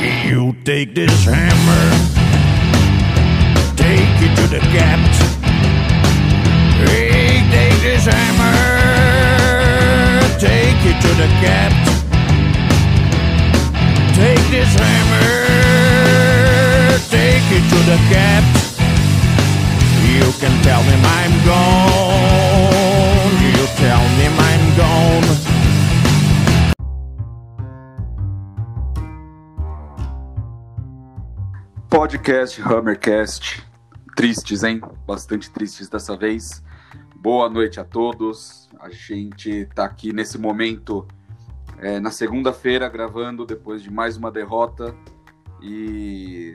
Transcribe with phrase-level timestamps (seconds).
[0.00, 1.90] You take this hammer,
[3.76, 4.98] take it to the gap.
[6.88, 8.56] Hey, take this hammer,
[10.38, 11.72] take it to the gap.
[14.16, 15.28] Take this hammer,
[17.10, 18.44] take it to the gap.
[20.08, 23.36] You can tell him I'm gone.
[23.52, 25.59] You tell him I'm gone.
[31.90, 33.66] Podcast Hammercast.
[34.14, 34.80] Tristes, hein?
[35.04, 36.62] Bastante tristes dessa vez.
[37.16, 38.70] Boa noite a todos.
[38.78, 41.04] A gente tá aqui nesse momento,
[41.78, 44.94] é, na segunda-feira, gravando depois de mais uma derrota.
[45.60, 46.54] E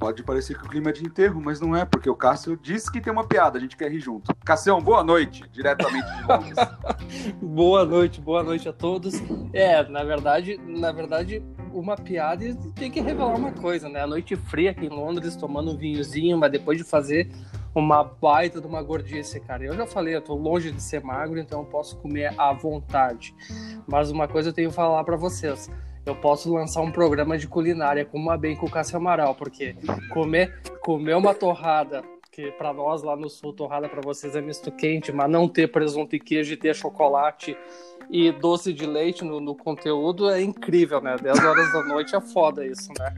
[0.00, 2.90] pode parecer que o clima é de enterro, mas não é, porque o Cássio disse
[2.90, 4.34] que tem uma piada, a gente quer rir junto.
[4.44, 6.56] Cassião, boa noite, diretamente de Londres.
[7.40, 9.14] boa noite, boa noite a todos.
[9.52, 11.40] É, na verdade, na verdade,
[11.72, 14.00] uma piada e tem que revelar uma coisa, né?
[14.00, 17.30] A noite fria aqui em Londres, tomando um vinhozinho, mas depois de fazer
[17.74, 19.64] uma baita de uma gordice, cara.
[19.64, 23.34] Eu já falei, eu tô longe de ser magro, então eu posso comer à vontade.
[23.86, 25.70] Mas uma coisa eu tenho que falar para vocês.
[26.04, 29.76] Eu posso lançar um programa de culinária com uma bem com o Cássio Amaral, porque
[30.12, 34.70] comer, comer uma torrada que para nós lá no sul, torrada para vocês é misto
[34.72, 37.56] quente, mas não ter presunto e queijo e ter chocolate
[38.10, 41.16] e doce de leite no, no conteúdo é incrível, né?
[41.16, 43.14] 10 horas da noite é foda isso, né?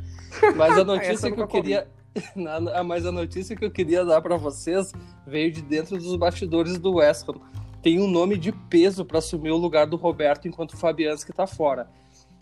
[0.55, 1.89] Mas a notícia que eu queria.
[2.85, 4.93] Mas a notícia que eu queria dar para vocês
[5.27, 7.41] veio de dentro dos bastidores do West Ham.
[7.81, 11.47] Tem um nome de peso para assumir o lugar do Roberto enquanto o Fabianski tá
[11.47, 11.89] fora.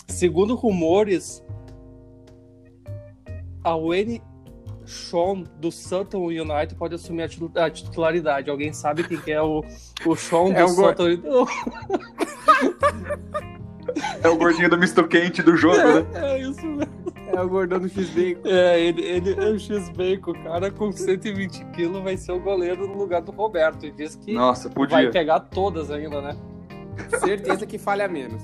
[0.09, 1.43] Segundo rumores,
[3.63, 4.21] a Wayne
[4.91, 8.51] Sean do Sutton United pode assumir a titularidade.
[8.51, 9.65] Alguém sabe quem que é o,
[10.05, 11.23] o Sean do é Sutton United?
[14.23, 16.07] É o gordinho do misto quente do jogo, é, né?
[16.15, 16.93] É isso mesmo.
[17.27, 18.49] É o gordão do X-Bacon.
[18.49, 20.33] É, ele, ele é o X-Bacon.
[20.33, 23.87] O cara com 120 quilos vai ser o goleiro no lugar do Roberto.
[23.87, 24.97] E diz que Nossa, podia.
[24.97, 26.37] vai pegar todas ainda, né?
[27.19, 28.43] Certeza que falha menos.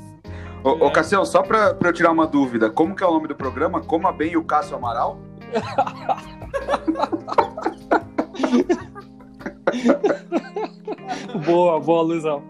[0.62, 0.84] Ô, é.
[0.84, 3.34] ô Cassião, só pra, pra eu tirar uma dúvida, como que é o nome do
[3.34, 3.81] programa?
[3.81, 5.19] Coma bem o Cássio Amaral?
[11.45, 12.43] boa, boa, Luizão.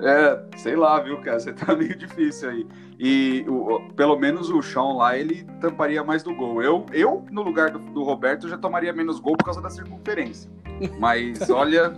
[0.00, 1.38] É, sei lá, viu, cara?
[1.38, 2.66] Você tá meio difícil aí.
[2.98, 6.62] E o, pelo menos o chão lá, ele tamparia mais do gol.
[6.62, 10.50] Eu, eu no lugar do, do Roberto, já tomaria menos gol por causa da circunferência.
[10.98, 11.92] Mas olha,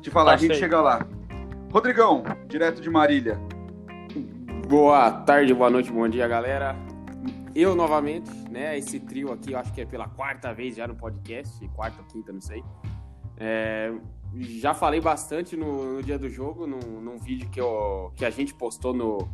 [0.00, 0.60] te falar, tá a gente cheio.
[0.60, 1.06] chega lá.
[1.72, 3.40] Rodrigão, direto de Marília.
[4.68, 6.76] Boa tarde, boa noite, bom dia, galera.
[7.54, 8.76] Eu novamente, né?
[8.76, 12.06] Esse trio aqui, eu acho que é pela quarta vez já no podcast, quarta ou
[12.06, 12.64] quinta, não sei.
[13.36, 13.92] É,
[14.36, 18.30] já falei bastante no, no, dia do jogo, num, num vídeo que, eu, que a
[18.30, 19.28] gente postou no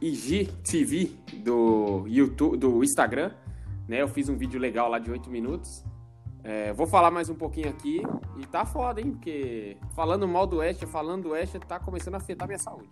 [0.00, 1.12] IGTV
[1.44, 3.32] do YouTube, do Instagram.
[3.86, 4.02] Né?
[4.02, 5.84] Eu fiz um vídeo legal lá de 8 minutos.
[6.42, 8.02] É, vou falar mais um pouquinho aqui
[8.38, 9.10] e tá foda, hein?
[9.10, 12.88] Porque falando mal do Oeste, falando do Oeste, tá começando a afetar minha saúde.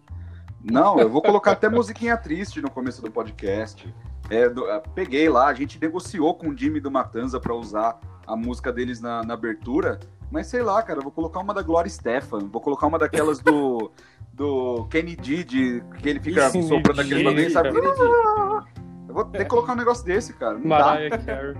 [0.62, 3.92] Não, eu vou colocar até musiquinha triste no começo do podcast.
[4.30, 8.36] É, do, peguei lá, a gente negociou com o Jimmy do Matanza para usar a
[8.36, 9.98] música deles na, na abertura.
[10.30, 13.90] Mas sei lá, cara, vou colocar uma da Gloria Stefan, vou colocar uma daquelas do,
[14.32, 17.70] do Kenny D, de, que ele fica Sim, soprando aquele bagulho, sabe?
[17.70, 20.58] Eu vou ter que colocar um negócio desse, cara.
[20.58, 21.18] Não Mariah dá.
[21.18, 21.56] Carey.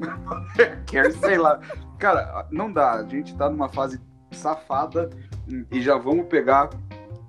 [0.90, 1.60] Carey, sei lá.
[1.98, 2.94] Cara, não dá.
[2.94, 4.00] A gente tá numa fase
[4.32, 5.08] safada
[5.70, 6.70] e já vamos pegar,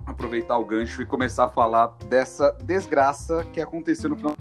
[0.05, 4.35] aproveitar o gancho e começar a falar dessa desgraça que aconteceu no final.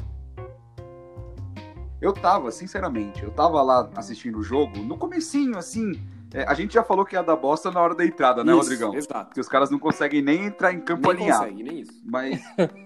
[2.00, 5.93] Eu tava, sinceramente, eu tava lá assistindo o jogo, no comecinho, assim,
[6.33, 8.61] é, a gente já falou que ia dar bosta na hora da entrada, né, isso,
[8.61, 8.94] Rodrigão?
[8.94, 9.34] Exato.
[9.34, 11.43] Que os caras não conseguem nem entrar em campo nem alinhado.
[11.43, 12.00] Consegue, nem isso.
[12.05, 12.41] Mas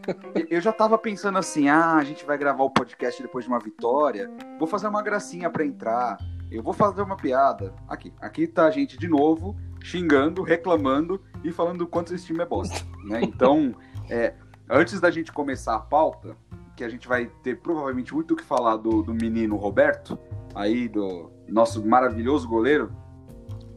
[0.51, 3.59] eu já tava pensando assim: ah, a gente vai gravar o podcast depois de uma
[3.59, 4.31] vitória.
[4.59, 6.17] Vou fazer uma gracinha para entrar.
[6.51, 7.75] Eu vou fazer uma piada.
[7.87, 12.43] Aqui, aqui tá a gente de novo xingando, reclamando e falando o quanto esse time
[12.43, 12.83] é bosta.
[13.05, 13.21] Né?
[13.23, 13.75] Então,
[14.09, 14.35] é,
[14.71, 16.35] antes da gente começar a pauta,
[16.77, 20.19] que a gente vai ter provavelmente muito o que falar do, do menino Roberto,
[20.55, 22.93] aí do nosso maravilhoso goleiro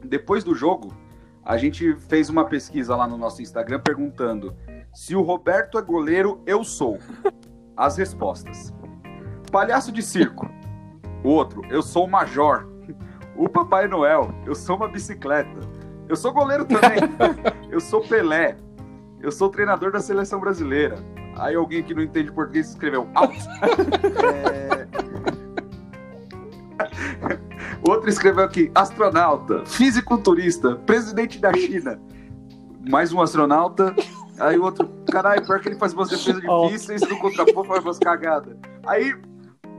[0.07, 0.93] depois do jogo,
[1.43, 4.55] a gente fez uma pesquisa lá no nosso Instagram perguntando
[4.93, 6.97] se o Roberto é goleiro, eu sou.
[7.75, 8.73] As respostas.
[9.51, 10.49] Palhaço de circo.
[11.23, 12.67] O outro, eu sou o Major.
[13.35, 15.59] O Papai Noel, eu sou uma bicicleta.
[16.09, 16.97] Eu sou goleiro também.
[17.69, 18.57] eu sou Pelé.
[19.21, 20.97] Eu sou treinador da seleção brasileira.
[21.39, 23.37] Aí alguém que não entende português escreveu out.
[24.23, 24.87] é...
[27.87, 31.99] Outro escreveu aqui: astronauta, fisiculturista, presidente da China.
[32.89, 33.95] Mais um astronauta.
[34.39, 37.97] Aí o outro, caralho, pior que ele faz umas defesas difíceis, no contrapor faz umas
[37.97, 38.55] cagadas.
[38.85, 39.15] Aí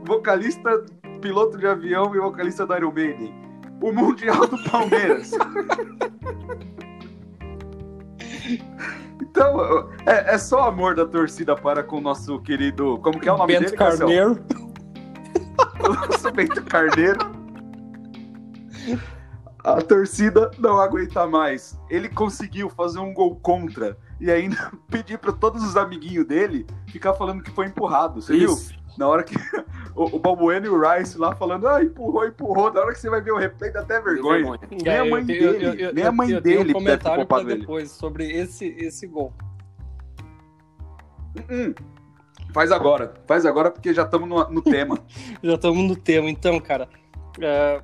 [0.05, 0.83] vocalista,
[1.21, 3.33] piloto de avião e vocalista do Iron Maiden.
[3.81, 5.31] O Mundial do Palmeiras.
[9.21, 12.97] Então, é, é, só amor da torcida para com o nosso querido.
[12.99, 13.77] Como que é o nome Bento dele?
[13.77, 14.45] Carneiro.
[15.81, 17.19] O nosso Bento Carneiro.
[19.63, 21.77] A torcida não aguenta mais.
[21.89, 27.13] Ele conseguiu fazer um gol contra e ainda pedir para todos os amiguinhos dele ficar
[27.13, 28.21] falando que foi empurrado.
[28.21, 28.69] Você Isso.
[28.69, 28.78] viu?
[28.99, 29.33] Na hora que
[29.95, 32.71] o, o Balbueno e o Rice lá falando, ah, empurrou, empurrou.
[32.73, 34.59] Na hora que você vai ver o replay, dá até vergonha.
[34.83, 36.59] Nem a mãe É, eu tenho- dele, eu- eu- nem a mãe eu tenho dele
[36.59, 37.61] um deve ter comentário pra poupado ele.
[37.61, 39.33] depois sobre esse, esse gol.
[41.49, 41.73] Hum,
[42.53, 44.99] faz agora, faz agora porque já estamos no, no tema.
[45.41, 46.89] Já estamos no tema, então, cara.
[47.39, 47.81] é,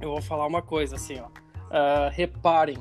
[0.00, 1.26] eu vou falar uma coisa assim, ó.
[1.76, 2.78] É, reparem,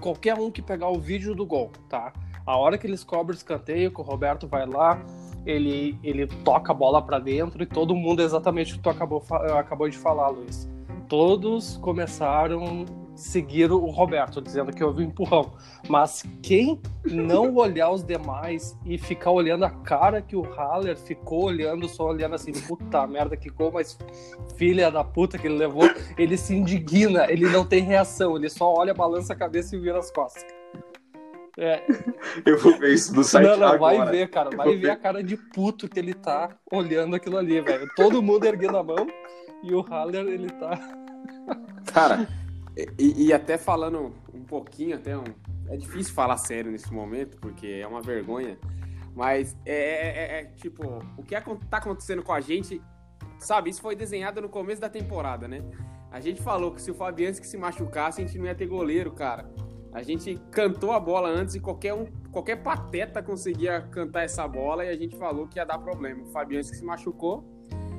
[0.00, 2.12] qualquer um que pegar o vídeo do gol, tá?
[2.44, 5.00] A hora que eles cobram o escanteio, que o Roberto vai lá,
[5.46, 8.90] ele, ele toca a bola pra dentro e todo mundo é exatamente o que tu
[8.90, 9.22] acabou,
[9.58, 10.68] acabou de falar, Luiz.
[11.08, 15.52] Todos começaram a seguir o Roberto, dizendo que houve um empurrão.
[15.88, 21.44] Mas quem não olhar os demais e ficar olhando a cara que o Haller ficou
[21.44, 23.98] olhando, só olhando assim, puta merda, que gol, mas
[24.56, 28.72] filha da puta que ele levou, ele se indigna, ele não tem reação, ele só
[28.72, 30.44] olha, balança a cabeça e vira as costas.
[31.56, 31.82] É,
[32.44, 33.96] Eu vou ver isso no site não, não, agora.
[33.98, 34.90] vai ver, cara, vai ver ver.
[34.90, 37.88] a cara de puto que ele tá olhando aquilo ali, velho.
[37.94, 39.06] Todo mundo erguendo a mão
[39.62, 40.78] e o Haller, ele tá.
[41.92, 42.26] Cara,
[42.98, 45.24] e, e até falando um pouquinho, até um.
[45.68, 48.58] É difícil falar sério nesse momento, porque é uma vergonha.
[49.14, 50.82] Mas é, é- é- é, tipo,
[51.16, 51.34] o que
[51.70, 52.82] tá acontecendo com a gente,
[53.38, 53.70] sabe?
[53.70, 55.62] Isso foi desenhado no começo da temporada, né?
[56.10, 59.12] A gente falou que se o Fabianski se machucasse, a gente não ia ter goleiro,
[59.12, 59.48] cara.
[59.94, 64.84] A gente cantou a bola antes e qualquer um, qualquer pateta conseguia cantar essa bola
[64.84, 66.24] e a gente falou que ia dar problema.
[66.24, 67.44] O Fabianski se machucou.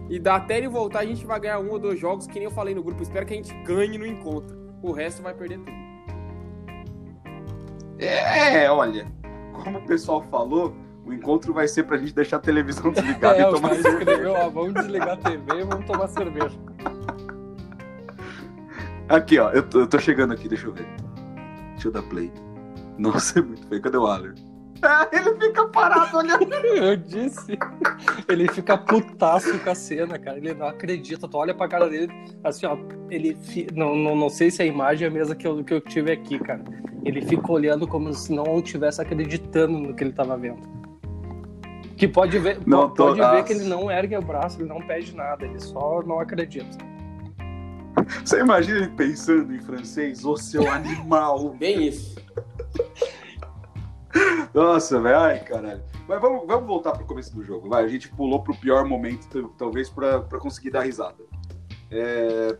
[0.09, 2.43] E dá até ele voltar, a gente vai ganhar um ou dois jogos, que nem
[2.43, 3.01] eu falei no grupo.
[3.01, 4.55] Espero que a gente ganhe no encontro.
[4.83, 5.71] O resto vai perder tudo.
[7.97, 9.07] É, olha,
[9.53, 10.75] como o pessoal falou,
[11.05, 13.97] o encontro vai ser pra gente deixar a televisão desligada É, e o tomar cerveja.
[13.97, 16.59] escreveu, ó, vamos desligar a TV e vamos tomar cerveja.
[19.07, 20.85] Aqui, ó, eu tô, eu tô chegando aqui, deixa eu ver.
[21.91, 22.31] Dar play.
[22.97, 23.81] Nossa, é muito feio.
[23.81, 24.33] Cadê o Aller?
[24.81, 26.43] Ah, ele fica parado olhando.
[26.53, 27.57] Eu disse.
[28.27, 30.37] Ele fica putaço com a cena, cara.
[30.37, 31.27] Ele não acredita.
[31.27, 32.11] Tu olha pra cara dele,
[32.43, 32.77] assim, ó.
[33.09, 33.35] Ele.
[33.35, 35.81] fi- Não, não, não sei se a imagem é a mesma que eu, que eu
[35.81, 36.61] tive aqui, cara.
[37.03, 40.59] Ele fica olhando como se não estivesse acreditando no que ele tava vendo.
[41.97, 43.43] Que pode ver, Não, pode, pode ver Nossa.
[43.43, 46.77] que ele não ergue o braço, ele não pede nada, ele só não acredita.
[48.23, 50.25] Você imagina ele pensando em francês?
[50.25, 51.49] Ô seu animal.
[51.51, 52.15] Bem isso.
[54.53, 55.17] Nossa, velho.
[55.17, 55.83] Ai, caralho.
[56.07, 57.67] Mas vamos, vamos voltar pro começo do jogo.
[57.67, 61.23] Vai, a gente pulou pro pior momento, talvez, pra, pra conseguir dar risada.
[61.91, 62.57] É...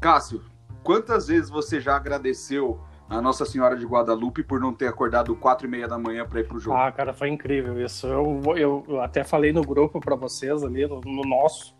[0.00, 0.42] Cássio,
[0.82, 5.66] quantas vezes você já agradeceu a Nossa Senhora de Guadalupe por não ter acordado quatro
[5.66, 6.76] e meia da manhã pra ir pro jogo?
[6.76, 8.06] Ah, cara, foi incrível isso.
[8.06, 11.75] Eu, eu, eu até falei no grupo pra vocês ali, no, no nosso,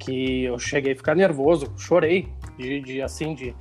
[0.00, 3.54] que eu cheguei a ficar nervoso, chorei de, de assim, de,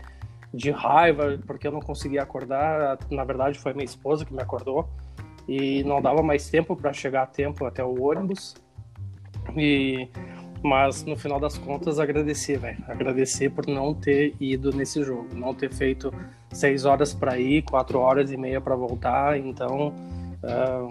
[0.54, 2.98] de raiva, porque eu não conseguia acordar.
[3.12, 4.90] Na verdade, foi minha esposa que me acordou
[5.48, 8.56] e não dava mais tempo para chegar a tempo até o ônibus.
[9.56, 10.08] E
[10.62, 12.84] mas no final das contas agradeci, velho.
[12.88, 16.14] Agradecer por não ter ido nesse jogo, não ter feito
[16.52, 19.38] seis horas para ir, quatro horas e meia para voltar.
[19.40, 19.94] Então
[20.44, 20.86] ah,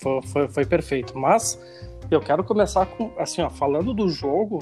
[0.00, 1.16] foi, foi, foi perfeito.
[1.16, 1.60] Mas
[2.10, 4.58] eu quero começar com assim, ó, falando do jogo.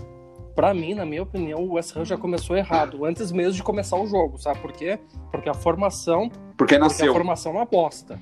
[0.55, 3.97] Pra mim, na minha opinião, o West Ham já começou errado, antes mesmo de começar
[3.97, 4.99] o jogo, sabe por quê?
[5.31, 7.13] Porque a formação Porque porque a nasceu.
[7.13, 8.21] formação é uma bosta.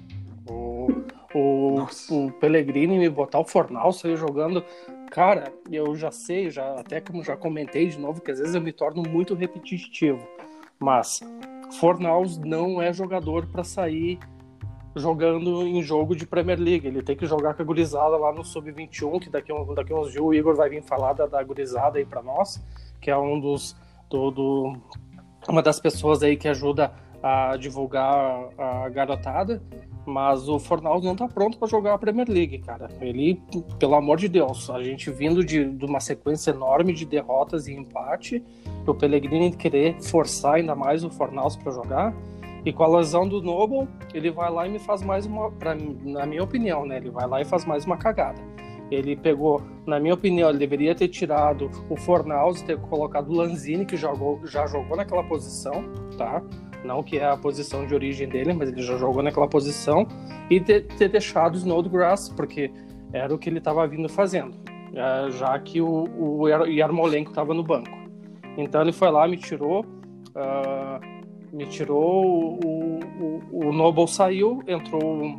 [0.48, 0.88] O,
[1.34, 2.14] o, Nossa.
[2.14, 4.64] o Pellegrini me botar o Fornal sair jogando.
[5.10, 8.60] Cara, eu já sei, já até como já comentei de novo, que às vezes eu
[8.60, 10.20] me torno muito repetitivo.
[10.78, 11.20] Mas
[11.80, 14.18] Fornals não é jogador para sair
[14.96, 16.86] jogando em jogo de Premier League.
[16.86, 20.22] Ele tem que jogar com a gurizada lá no Sub-21, que daqui, daqui uns dias
[20.24, 22.60] o Igor vai vir falar da, da gurizada aí para nós,
[23.00, 23.76] que é um dos.
[24.08, 24.76] Do, do-
[25.48, 26.92] uma das pessoas aí que ajuda
[27.22, 29.62] a divulgar a garotada.
[30.06, 32.88] Mas o Fornals não tá pronto para jogar a Premier League, cara.
[33.00, 33.40] Ele,
[33.78, 37.74] pelo amor de Deus, a gente vindo de, de uma sequência enorme de derrotas e
[37.74, 38.42] empate,
[38.86, 42.14] o Pellegrini querer forçar ainda mais o Fornals para jogar.
[42.64, 45.74] E com a lesão do Noble, ele vai lá e me faz mais uma, pra,
[45.74, 46.98] na minha opinião, né?
[46.98, 48.40] Ele vai lá e faz mais uma cagada.
[48.90, 53.86] Ele pegou, na minha opinião, ele deveria ter tirado o Fornals, ter colocado o Lanzini,
[53.86, 55.84] que jogou, já jogou naquela posição,
[56.18, 56.42] tá?
[56.84, 60.06] Não que é a posição de origem dele, mas ele já jogou naquela posição.
[60.50, 62.72] E ter, ter deixado o Snodgrass, porque
[63.12, 64.56] era o que ele estava vindo fazendo.
[64.94, 67.90] é, já que o, o Yarmolenko estava no banco.
[68.56, 71.19] Então ele foi lá, me tirou, uh,
[71.52, 73.00] me tirou, o,
[73.52, 75.38] o, o Noble saiu, entrou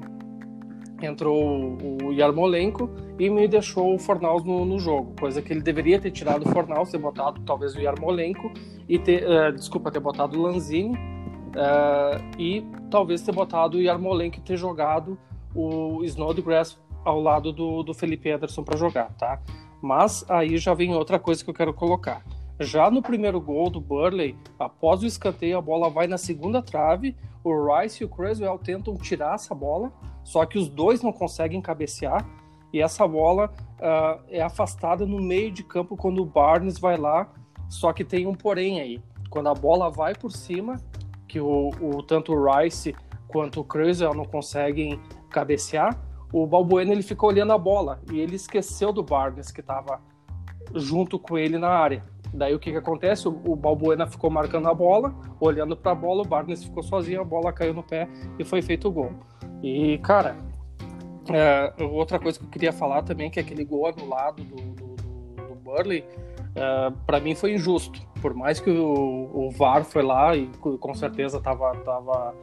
[1.02, 2.90] entrou o Yarmolenko
[3.20, 6.50] e me deixou o Fornaus no, no, jogo, coisa que ele deveria ter tirado o
[6.50, 8.52] Fornaus, ter botado talvez o Yarmolenko
[8.88, 14.38] e ter, uh, desculpa, ter botado o Lanzini uh, e talvez ter botado o Yarmolenko
[14.38, 15.18] e ter jogado
[15.56, 19.42] o Snodgrass ao lado do, do Felipe Ederson para jogar, tá?
[19.82, 22.24] Mas aí já vem outra coisa que eu quero colocar.
[22.62, 27.18] Já no primeiro gol do Burley, após o escanteio, a bola vai na segunda trave.
[27.44, 29.92] O Rice e o Creswell tentam tirar essa bola,
[30.24, 32.24] só que os dois não conseguem cabecear.
[32.72, 37.28] E essa bola uh, é afastada no meio de campo quando o Barnes vai lá.
[37.68, 39.02] Só que tem um porém aí.
[39.32, 40.78] Quando a bola vai por cima,
[41.28, 42.94] que o, o tanto o Rice
[43.28, 45.00] quanto o Creswell não conseguem
[45.32, 46.00] cabecear,
[46.32, 50.00] o Balbuena ele ficou olhando a bola e ele esqueceu do Barnes que estava
[50.76, 52.04] junto com ele na área.
[52.34, 53.28] Daí o que que acontece?
[53.28, 57.22] O, o Balbuena ficou marcando a bola, olhando para a bola, o Barnes ficou sozinho,
[57.22, 58.08] a bola caiu no pé
[58.40, 59.12] e foi feito o gol.
[59.62, 60.36] E, cara,
[61.30, 64.96] é, outra coisa que eu queria falar também, que é aquele gol anulado do, do,
[65.48, 66.06] do, Burley,
[66.56, 68.02] é, para mim foi injusto.
[68.22, 72.34] Por mais que o, o VAR foi lá e com certeza tava, tava,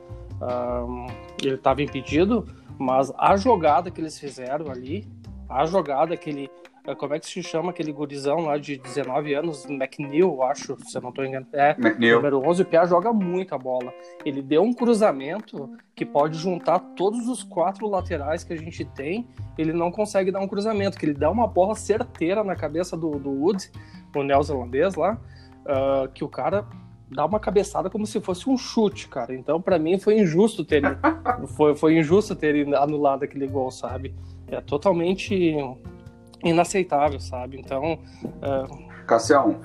[0.86, 1.06] um,
[1.42, 2.46] ele estava impedido,
[2.78, 5.08] mas a jogada que eles fizeram ali,
[5.48, 6.50] a jogada que ele
[6.94, 11.02] como é que se chama aquele gurizão lá de 19 anos, McNeil, acho, se eu
[11.02, 11.48] não estou enganado.
[11.52, 12.16] É, McNeil.
[12.16, 13.92] número 11, o Pia joga muito a bola.
[14.24, 19.26] Ele deu um cruzamento que pode juntar todos os quatro laterais que a gente tem,
[19.56, 23.10] ele não consegue dar um cruzamento, que ele dá uma bola certeira na cabeça do,
[23.18, 23.70] do Wood,
[24.14, 25.20] o neozelandês lá,
[25.64, 26.66] uh, que o cara
[27.10, 29.34] dá uma cabeçada como se fosse um chute, cara.
[29.34, 30.82] Então, para mim, foi injusto ter
[31.56, 34.14] foi, foi injusto ter anulado aquele gol, sabe?
[34.46, 35.56] É totalmente
[36.42, 37.58] inaceitável, sabe?
[37.58, 37.98] Então.
[38.24, 38.88] Uh...
[39.06, 39.60] Cassião,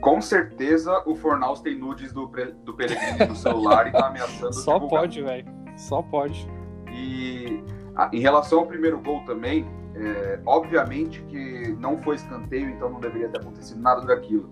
[0.00, 2.30] com certeza o Fornaus tem nudes do,
[2.64, 4.52] do Peregrini no celular e tá ameaçando.
[4.54, 5.00] Só divulgar.
[5.00, 5.46] pode, velho.
[5.76, 6.48] Só pode.
[6.92, 7.62] E
[7.94, 13.00] a, em relação ao primeiro gol também, é, obviamente que não foi escanteio, então não
[13.00, 14.50] deveria ter acontecido nada daquilo.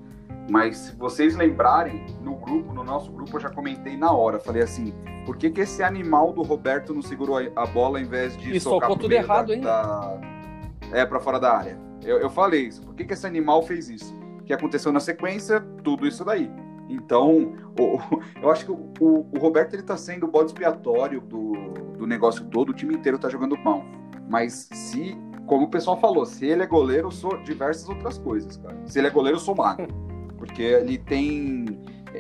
[0.51, 4.39] Mas se vocês lembrarem, no grupo, no nosso grupo, eu já comentei na hora.
[4.39, 4.93] Falei assim,
[5.25, 8.61] por que, que esse animal do Roberto não segurou a bola ao invés de e
[8.61, 9.61] socar tudo errado, da, hein?
[9.63, 10.34] Da,
[10.95, 11.79] é, para fora da área.
[12.03, 12.81] Eu, eu falei isso.
[12.83, 14.15] Por que, que esse animal fez isso?
[14.41, 15.61] O que aconteceu na sequência?
[15.83, 16.51] Tudo isso daí.
[16.89, 17.99] Então, o,
[18.41, 21.53] eu acho que o, o, Roberto ele tá sendo o bode expiatório do,
[21.99, 23.83] do negócio todo, o time inteiro tá jogando mal.
[24.29, 28.57] Mas se, como o pessoal falou, se ele é goleiro, eu sou diversas outras coisas,
[28.57, 28.77] cara.
[28.87, 29.89] Se ele é goleiro, eu sou magro.
[30.39, 31.65] Porque ele tem.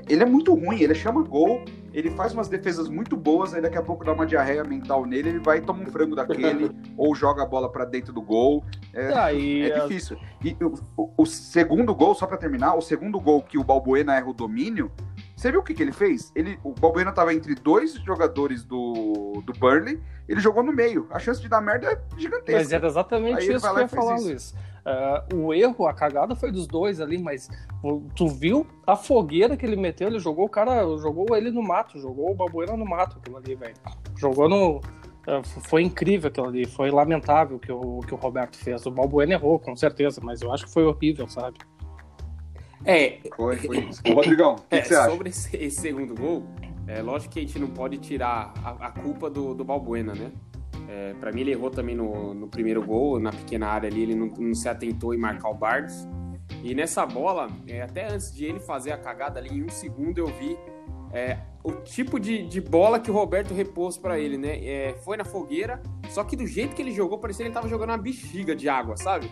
[0.08, 1.62] Ele é muito ruim, ele chama gol,
[1.94, 5.28] ele faz umas defesas muito boas, aí daqui a pouco dá uma diarreia mental nele,
[5.28, 8.64] ele vai tomar um frango daquele, ou joga a bola para dentro do gol.
[8.92, 10.18] É, ah, é difícil.
[10.42, 14.28] E o, o, segundo gol, só para terminar, o segundo gol que o Balbuena erra
[14.28, 14.90] o domínio,
[15.36, 16.32] você viu o que, que ele fez?
[16.34, 21.06] Ele, o Balbuena tava entre dois jogadores do, do Burnley, ele jogou no meio.
[21.10, 22.58] A chance de dar merda é gigantesca.
[22.58, 24.26] Mas era exatamente isso que eu ia falar, isso.
[24.26, 24.54] Luiz.
[24.84, 27.48] Uh, o erro, a cagada foi dos dois ali, mas
[28.14, 30.08] tu viu a fogueira que ele meteu?
[30.08, 33.54] Ele jogou o cara, jogou ele no mato, jogou o Babuena no mato, aquilo ali,
[33.54, 33.74] velho.
[34.16, 34.76] Jogou no.
[35.26, 38.84] Uh, foi incrível aquilo ali, foi lamentável que o que o Roberto fez.
[38.84, 41.56] O Balbuena errou, com certeza, mas eu acho que foi horrível, sabe?
[42.84, 43.20] É.
[43.34, 43.88] Foi, foi.
[44.12, 45.10] Rodrigão, o que, é, que você acha?
[45.10, 46.44] Sobre esse, esse, segundo gol,
[46.86, 50.30] é lógico que a gente não pode tirar a, a culpa do, do Balbuena, né?
[50.88, 54.14] É, para mim, ele errou também no, no, primeiro gol, na pequena área ali, ele
[54.14, 56.06] não, não se atentou em marcar o Barnes.
[56.62, 60.18] E nessa bola, é, até antes de ele fazer a cagada ali, em um segundo
[60.18, 60.58] eu vi
[61.12, 64.64] é, o tipo de, de, bola que o Roberto repôs para ele, né?
[64.64, 67.68] É, foi na fogueira, só que do jeito que ele jogou, parecia que ele tava
[67.68, 69.30] jogando uma bexiga de água, sabe?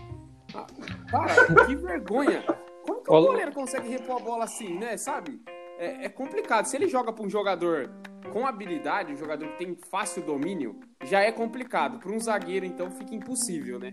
[0.55, 0.67] Ah,
[1.11, 2.45] cara, que vergonha!
[2.87, 4.97] Como que o goleiro consegue repor a bola assim, né?
[4.97, 5.41] Sabe?
[5.83, 6.67] É, é complicado.
[6.67, 7.91] Se ele joga para um jogador
[8.33, 11.99] com habilidade, um jogador que tem fácil domínio, já é complicado.
[11.99, 13.93] Para um zagueiro, então, fica impossível, né?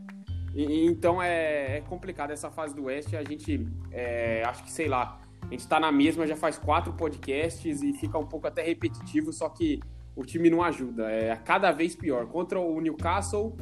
[0.53, 3.17] E, então é, é, complicado essa fase do Oeste.
[3.17, 6.93] A gente, é, acho que, sei lá, a gente está na mesma já faz quatro
[6.93, 9.79] podcasts e fica um pouco até repetitivo, só que
[10.15, 11.09] o time não ajuda.
[11.09, 12.27] É cada vez pior.
[12.27, 13.57] Contra o Newcastle,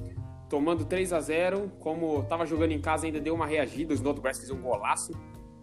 [0.50, 3.94] tomando 3 a 0 como estava jogando em casa, ainda deu uma reagida.
[3.94, 5.14] O Snodgrass fez um golaço,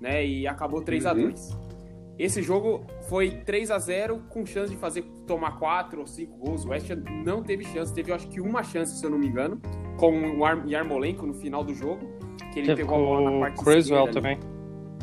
[0.01, 0.25] né?
[0.25, 1.74] E acabou 3 a 2 uhum.
[2.19, 6.65] Esse jogo foi 3 a 0 com chance de fazer tomar 4 ou 5 gols.
[6.65, 9.27] O West Ham não teve chance, teve acho que uma chance, se eu não me
[9.27, 9.61] engano,
[9.97, 12.07] com o Yarmolenko no final do jogo,
[12.53, 14.39] que ele teve pegou a bola na parte Criswell também.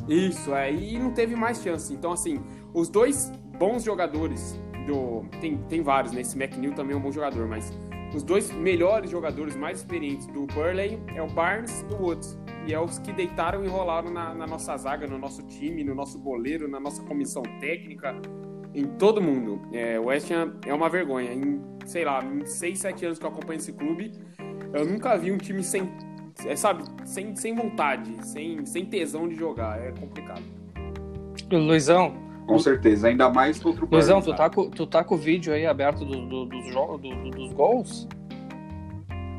[0.07, 1.93] Isso, é, e não teve mais chance.
[1.93, 2.41] Então, assim,
[2.73, 5.23] os dois bons jogadores do.
[5.39, 6.21] Tem, tem vários, né?
[6.21, 7.71] Esse McNeil também é um bom jogador, mas
[8.13, 12.37] os dois melhores jogadores mais experientes do Burley é o Barnes e o Woods.
[12.67, 15.95] E é os que deitaram e rolaram na, na nossa zaga, no nosso time, no
[15.95, 18.15] nosso goleiro, na nossa comissão técnica,
[18.73, 19.61] em todo mundo.
[19.73, 21.33] É, o West Ham é uma vergonha.
[21.33, 24.11] Em, sei lá, em 6, 7 anos que eu acompanho esse clube,
[24.73, 25.91] eu nunca vi um time sem,
[26.45, 29.79] é, sabe, sem, sem vontade, sem, sem tesão de jogar.
[29.79, 30.43] É complicado.
[31.51, 32.13] Luizão.
[32.47, 35.53] Com certeza, ainda mais contra o Luizão, tu tá, com, tu tá com o vídeo
[35.53, 38.07] aí aberto do, do, dos, do, do, dos gols?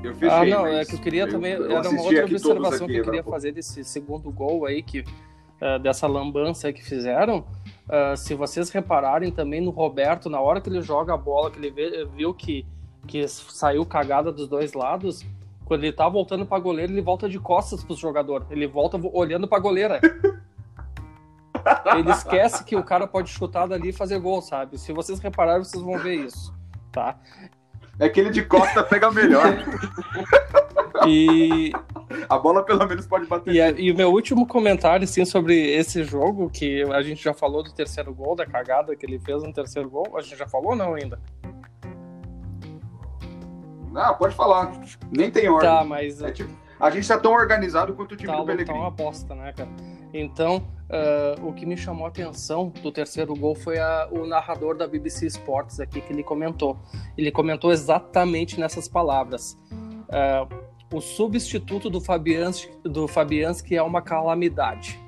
[0.03, 1.53] Eu fechei, ah, não, é que eu queria eu, também.
[1.53, 5.01] eu era uma outra observação aqui, que eu queria fazer desse segundo gol aí, que,
[5.01, 7.45] uh, dessa lambança que fizeram.
[7.89, 11.59] Uh, se vocês repararem também no Roberto, na hora que ele joga a bola, que
[11.59, 12.67] ele vê, viu que,
[13.07, 15.25] que saiu cagada dos dois lados,
[15.65, 18.47] quando ele tá voltando pra goleiro, ele volta de costas pro jogador.
[18.51, 20.01] Ele volta olhando pra goleira.
[21.97, 24.79] ele esquece que o cara pode chutar dali e fazer gol, sabe?
[24.79, 26.53] Se vocês repararem, vocês vão ver isso,
[26.91, 27.19] tá?
[27.99, 29.45] É que ele de costa pega melhor.
[31.07, 31.73] E
[32.29, 33.53] a bola pelo menos pode bater.
[33.53, 37.35] E, a, e, o meu último comentário assim sobre esse jogo, que a gente já
[37.35, 40.47] falou do terceiro gol, da cagada que ele fez no terceiro gol, a gente já
[40.47, 41.19] falou não ainda?
[43.95, 44.73] Ah, pode falar.
[45.11, 45.69] Nem tem ordem.
[45.69, 46.51] Tá, mas é tipo,
[46.83, 48.77] a gente tá tão organizado quanto o time tá, do Pellegrini.
[48.77, 49.71] Tá uma bosta, né, cara?
[50.13, 54.77] Então, uh, o que me chamou a atenção do terceiro gol foi a, o narrador
[54.77, 56.77] da BBC Sports aqui que ele comentou.
[57.17, 59.57] Ele comentou exatamente nessas palavras.
[59.71, 60.63] Uh,
[60.93, 64.99] o substituto do Fabianski, do Fabianski é uma calamidade.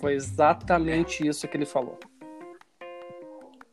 [0.00, 1.96] Foi exatamente isso que ele falou.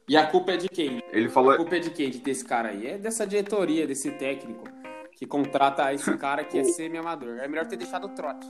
[0.08, 1.02] E a culpa é de quem?
[1.12, 1.54] Ele falou.
[1.54, 2.12] A culpa é de quem?
[2.12, 2.86] Desse cara aí?
[2.86, 4.75] É dessa diretoria, desse técnico
[5.16, 7.38] que contrata esse cara que é semi-amador.
[7.40, 8.46] É melhor ter deixado o trote.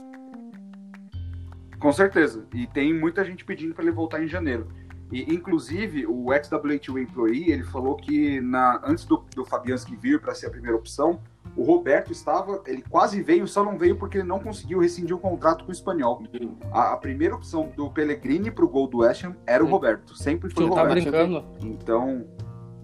[1.78, 2.46] Com certeza.
[2.52, 4.66] E tem muita gente pedindo para ele voltar em janeiro.
[5.12, 10.34] E, inclusive, o XW2 Employee, ele falou que na, antes do, do Fabianski vir para
[10.34, 11.20] ser a primeira opção,
[11.56, 15.18] o Roberto estava, ele quase veio, só não veio porque ele não conseguiu rescindir o
[15.18, 16.24] contrato com o espanhol.
[16.72, 20.16] A, a primeira opção do Pellegrini para o gol do West Ham era o Roberto,
[20.16, 21.04] sempre foi o tá Roberto.
[21.04, 21.44] Tá brincando?
[21.60, 22.26] Então,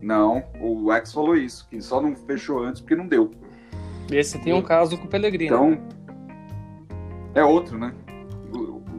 [0.01, 3.33] não, o X falou isso, que só não fechou antes porque não deu.
[4.11, 5.47] Esse tem um caso com o Pellegrini.
[5.47, 5.79] Então,
[7.35, 7.95] é outro, né?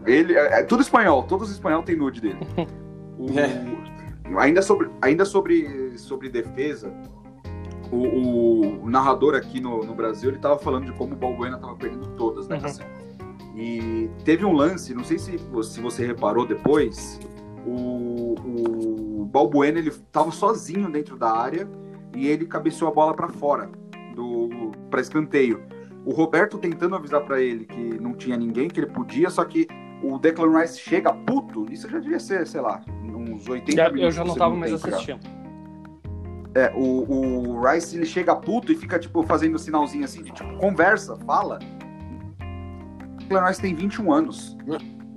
[0.05, 2.39] Ele é, é tudo espanhol, todos os espanhóis têm nude dele.
[3.15, 4.41] O, é.
[4.41, 6.91] Ainda sobre, ainda sobre, sobre defesa,
[7.91, 11.75] o, o, narrador aqui no, no Brasil, ele tava falando de como o Balbuena tava
[11.75, 13.59] perdendo todas, né, uhum.
[13.59, 17.19] E teve um lance, não sei se, se você reparou depois,
[17.67, 21.69] o, o Balbuena, ele tava sozinho dentro da área
[22.15, 23.69] e ele cabeceou a bola para fora,
[24.13, 25.63] do para escanteio.
[26.05, 29.67] O Roberto tentando avisar para ele que não tinha ninguém, que ele podia, só que
[30.03, 34.03] o Declan Rice chega puto, isso já devia ser, sei lá, uns 80 já, minutos.
[34.03, 35.19] Eu já não tava mais assistindo.
[36.55, 40.31] É, o, o Rice ele chega puto e fica tipo fazendo um sinalzinho assim de
[40.31, 41.59] tipo, conversa, fala.
[43.13, 44.57] O Declan Rice tem 21 anos.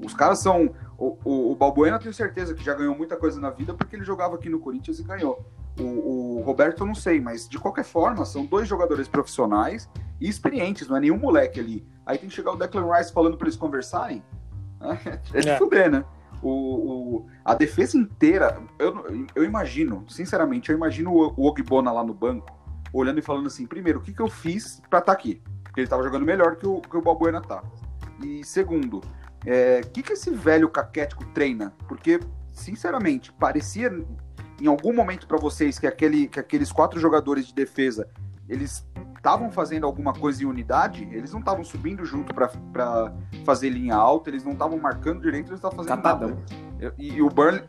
[0.05, 0.71] Os caras são.
[0.97, 4.05] O, o, o Balbuena tenho certeza que já ganhou muita coisa na vida porque ele
[4.05, 5.45] jogava aqui no Corinthians e ganhou.
[5.79, 10.29] O, o, Roberto eu não sei, mas de qualquer forma, são dois jogadores profissionais e
[10.29, 11.87] experientes, não é nenhum moleque ali.
[12.05, 14.23] Aí tem que chegar o Declan Rice falando para eles conversarem.
[15.33, 15.59] É de é.
[15.59, 16.05] fuder, né?
[16.43, 22.05] O, o, a defesa inteira, eu, eu imagino, sinceramente, eu imagino o, o Ogbona lá
[22.05, 22.55] no banco,
[22.93, 25.43] olhando e falando assim: primeiro, o que, que eu fiz para estar tá aqui?
[25.65, 27.63] Porque ele tava jogando melhor que o, que o Balbuena tá.
[28.23, 29.03] E segundo,
[29.45, 31.75] é, o que, que esse velho caquético treina?
[31.87, 32.21] Porque,
[32.53, 33.91] sinceramente, parecia
[34.61, 38.09] em algum momento para vocês que, aquele, que aqueles quatro jogadores de defesa
[38.49, 43.13] eles estavam fazendo alguma coisa em unidade, eles não estavam subindo junto para
[43.45, 46.29] fazer linha alta, eles não estavam marcando direito, eles estavam fazendo Catadão.
[46.29, 46.95] nada.
[46.97, 47.65] E, e o Burnley,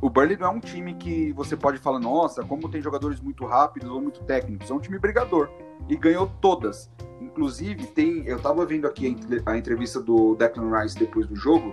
[0.00, 3.46] o Burnley não é um time que você pode falar, nossa, como tem jogadores muito
[3.46, 5.48] rápidos ou muito técnicos, é um time brigador
[5.88, 6.90] e ganhou todas.
[7.18, 9.16] Inclusive, tem, eu tava vendo aqui
[9.46, 11.72] a entrevista do Declan Rice depois do jogo,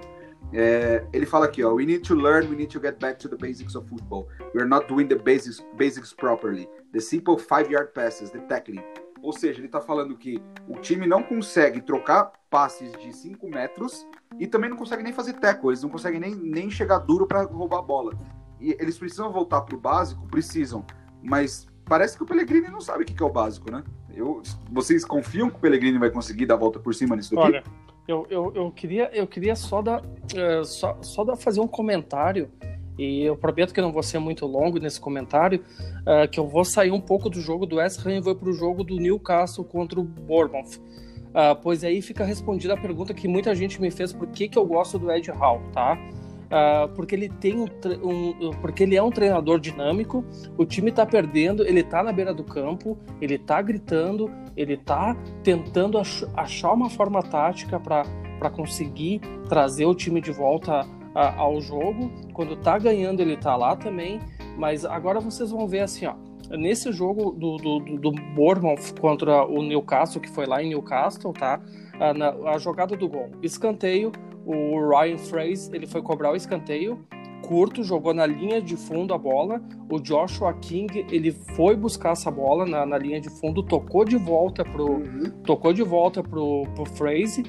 [0.53, 3.27] é, ele fala aqui, ó, we need to learn, we need to get back to
[3.27, 4.27] the basics of football.
[4.53, 6.69] We are not doing the basics, basics properly.
[6.93, 8.83] The simple five-yard passes, the tackling.
[9.21, 14.07] Ou seja, ele está falando que o time não consegue trocar passes de 5 metros
[14.39, 17.43] e também não consegue nem fazer tackle, eles não conseguem nem, nem chegar duro para
[17.43, 18.13] roubar a bola.
[18.59, 20.25] E eles precisam voltar para o básico?
[20.27, 20.85] Precisam.
[21.21, 23.83] Mas parece que o Pellegrini não sabe o que é o básico, né?
[24.13, 27.47] Eu, vocês confiam que o Pellegrini vai conseguir dar a volta por cima nisso daqui?
[27.47, 27.63] Olha,
[28.07, 32.49] eu, eu, eu, queria, eu queria só, dar, uh, só, só dar, fazer um comentário,
[32.97, 35.63] e eu prometo que não vou ser muito longo nesse comentário,
[36.01, 38.49] uh, que eu vou sair um pouco do jogo do West Ham e vou para
[38.49, 40.79] o jogo do Newcastle contra o Bournemouth.
[41.27, 44.57] Uh, pois aí fica respondida a pergunta que muita gente me fez por que, que
[44.57, 45.97] eu gosto do Ed Hall, tá?
[46.47, 50.23] Uh, porque ele tem um, um, porque ele é um treinador dinâmico.
[50.57, 55.15] O time está perdendo, ele está na beira do campo, ele está gritando, ele está
[55.43, 61.59] tentando ach achar uma forma tática para conseguir trazer o time de volta a, ao
[61.59, 62.09] jogo.
[62.33, 64.19] Quando está ganhando, ele está lá também.
[64.57, 66.15] Mas agora vocês vão ver assim, ó.
[66.49, 71.59] Nesse jogo do, do, do Bournemouth contra o Newcastle, que foi lá em Newcastle, tá?
[71.99, 73.31] A, na, a jogada do gol.
[73.43, 74.13] Escanteio,
[74.47, 77.05] o Ryan Fraser ele foi cobrar o escanteio
[77.41, 79.61] curto, jogou na linha de fundo a bola.
[79.89, 84.17] O Joshua King ele foi buscar essa bola na, na linha de fundo, tocou de
[84.17, 85.31] volta pro uhum.
[85.45, 87.45] tocou de volta pro, pro Fraser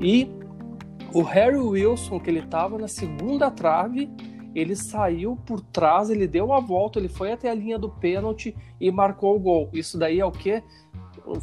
[0.00, 0.30] e
[1.12, 4.10] o Harry Wilson que ele estava na segunda trave
[4.54, 8.56] ele saiu por trás, ele deu a volta, ele foi até a linha do pênalti
[8.80, 9.68] e marcou o gol.
[9.72, 10.62] Isso daí é o quê?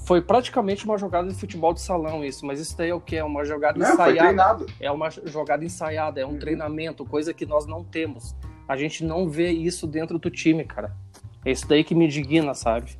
[0.06, 3.16] Foi praticamente uma jogada de futebol de salão isso, mas isso daí é o quê?
[3.16, 4.66] É uma jogada não, ensaiada.
[4.80, 6.40] É uma jogada ensaiada, é um uhum.
[6.40, 8.36] treinamento, coisa que nós não temos.
[8.68, 10.96] A gente não vê isso dentro do time, cara.
[11.44, 12.98] É isso daí que me indigna, sabe?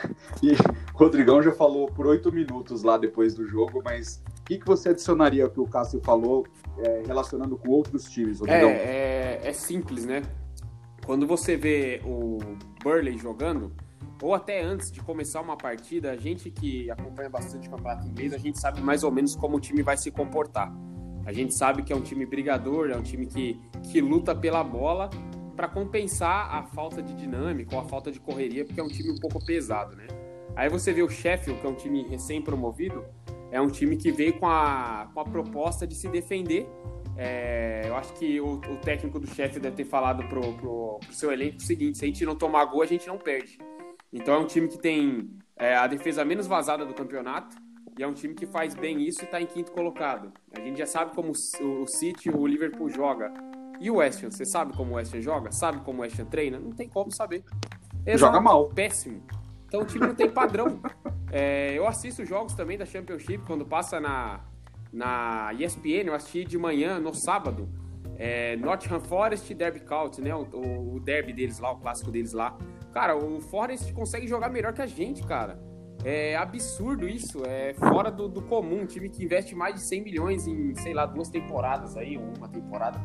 [0.42, 4.58] E o Rodrigão já falou por oito minutos lá depois do jogo, mas o que,
[4.58, 6.46] que você adicionaria ao que o Cássio falou
[6.78, 8.40] é, relacionando com outros times?
[8.42, 10.22] É, é, é, simples, né?
[11.04, 12.38] Quando você vê o
[12.82, 13.72] Burley jogando,
[14.22, 18.34] ou até antes de começar uma partida, a gente que acompanha bastante o campeonato inglês,
[18.34, 20.72] a gente sabe mais ou menos como o time vai se comportar.
[21.24, 24.64] A gente sabe que é um time brigador, é um time que, que luta pela
[24.64, 25.10] bola
[25.54, 29.10] para compensar a falta de dinâmica ou a falta de correria, porque é um time
[29.10, 30.06] um pouco pesado, né?
[30.56, 33.04] Aí você vê o Sheffield, que é um time recém-promovido,
[33.50, 36.68] é um time que veio com a, com a proposta de se defender.
[37.16, 41.14] É, eu acho que o, o, técnico do chefe deve ter falado pro, pro, pro,
[41.14, 43.58] seu elenco o seguinte: se a gente não tomar gol, a gente não perde.
[44.12, 47.56] Então é um time que tem é, a defesa menos vazada do campeonato
[47.98, 50.32] e é um time que faz bem isso e está em quinto colocado.
[50.56, 53.32] A gente já sabe como o, o City o Liverpool joga.
[53.80, 55.52] E o West Ham, você sabe como o West Ham joga?
[55.52, 56.58] Sabe como o West Ham treina?
[56.58, 57.44] Não tem como saber.
[58.04, 58.68] Exato, joga mal.
[58.70, 59.22] Péssimo.
[59.66, 60.80] Então o time não tem padrão.
[61.32, 64.40] É, eu assisto jogos também da Championship quando passa na,
[64.92, 66.08] na ESPN.
[66.08, 67.68] Eu assisti de manhã, no sábado.
[68.22, 70.34] É, Nottingham Forest e Derby County, né?
[70.34, 72.54] O, o, derby deles lá, o clássico deles lá.
[72.92, 75.58] Cara, o Forest consegue jogar melhor que a gente, cara.
[76.04, 78.82] É absurdo isso, é fora do, do comum.
[78.82, 82.24] Um time que investe mais de 100 milhões em, sei lá, duas temporadas aí, ou
[82.36, 83.00] uma temporada.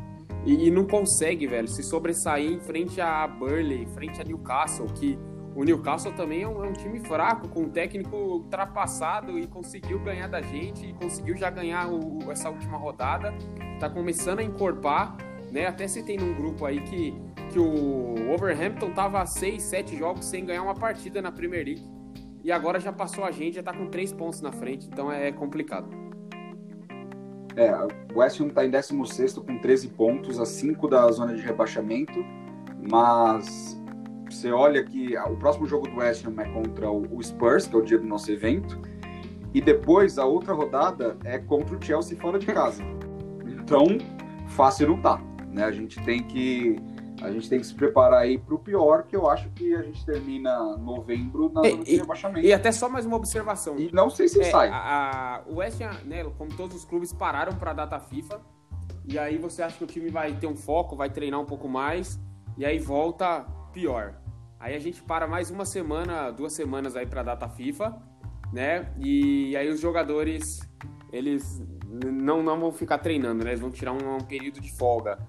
[0.46, 5.18] E, e não consegue, velho, se sobressair em frente a Burley, frente a Newcastle, que
[5.56, 10.00] o Newcastle também é um, é um, time fraco, com um técnico ultrapassado e conseguiu
[10.00, 13.34] ganhar da gente, e conseguiu já ganhar o, essa última rodada.
[13.80, 15.16] Tá começando a encorpar,
[15.52, 15.66] né?
[15.66, 17.14] Até tem num grupo aí que,
[17.54, 21.90] que o Overhampton tava seis, sete jogos sem ganhar uma partida na Premier League.
[22.44, 25.32] E agora já passou a gente, já tá com três pontos na frente, então é
[25.32, 25.88] complicado.
[27.56, 27.72] É,
[28.14, 32.24] o West Ham tá em 16 com 13 pontos, a 5 da zona de rebaixamento,
[32.92, 33.82] mas
[34.36, 37.80] você olha que o próximo jogo do West Ham é contra o Spurs, que é
[37.80, 38.80] o dia do nosso evento,
[39.54, 42.84] e depois a outra rodada é contra o Chelsea fora de casa.
[43.48, 43.86] Então,
[44.50, 45.64] fácil não tá, né?
[45.64, 46.76] A gente tem que
[47.22, 49.82] a gente tem que se preparar aí para o pior, que eu acho que a
[49.82, 52.46] gente termina novembro na zona de rebaixamento.
[52.46, 53.80] E até só mais uma observação.
[53.80, 54.68] E não sei se é, sai.
[54.70, 54.76] A,
[55.38, 58.42] a, o West Ham, né, como todos os clubes, pararam para a data FIFA.
[59.06, 61.70] E aí você acha que o time vai ter um foco, vai treinar um pouco
[61.70, 62.20] mais,
[62.58, 64.25] e aí volta pior.
[64.66, 68.02] Aí a gente para mais uma semana, duas semanas aí para a data FIFA,
[68.52, 68.92] né?
[68.98, 70.60] E aí os jogadores
[71.14, 73.52] eles não, não vão ficar treinando, né?
[73.52, 75.20] Eles vão tirar um, um período de folga.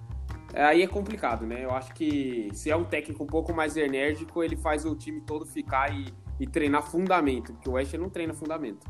[0.55, 1.63] Aí é complicado, né?
[1.63, 5.21] Eu acho que se é um técnico um pouco mais enérgico, ele faz o time
[5.21, 8.87] todo ficar e, e treinar fundamento, porque o West não treina fundamento,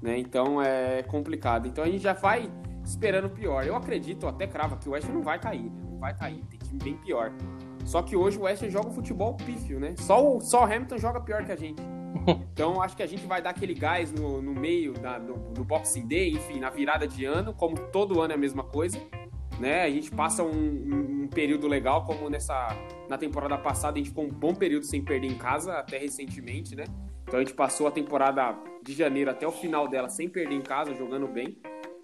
[0.00, 0.16] né?
[0.16, 1.66] Então é complicado.
[1.66, 2.48] Então a gente já vai
[2.84, 3.66] esperando pior.
[3.66, 5.82] Eu acredito, até crava, que o West não vai cair, né?
[5.90, 7.32] Não vai cair, tem time bem pior.
[7.88, 9.94] Só que hoje o West joga futebol pífio, né?
[9.96, 11.82] Só o, só o Hamilton joga pior que a gente.
[12.52, 15.64] Então acho que a gente vai dar aquele gás no, no meio da, do, do
[15.64, 19.00] Boxing Day, enfim, na virada de ano, como todo ano é a mesma coisa.
[19.58, 19.84] Né?
[19.84, 22.76] A gente passa um, um, um, período legal, como nessa
[23.08, 26.76] na temporada passada a gente ficou um bom período sem perder em casa, até recentemente,
[26.76, 26.84] né?
[27.22, 30.62] Então a gente passou a temporada de janeiro até o final dela sem perder em
[30.62, 31.56] casa, jogando bem.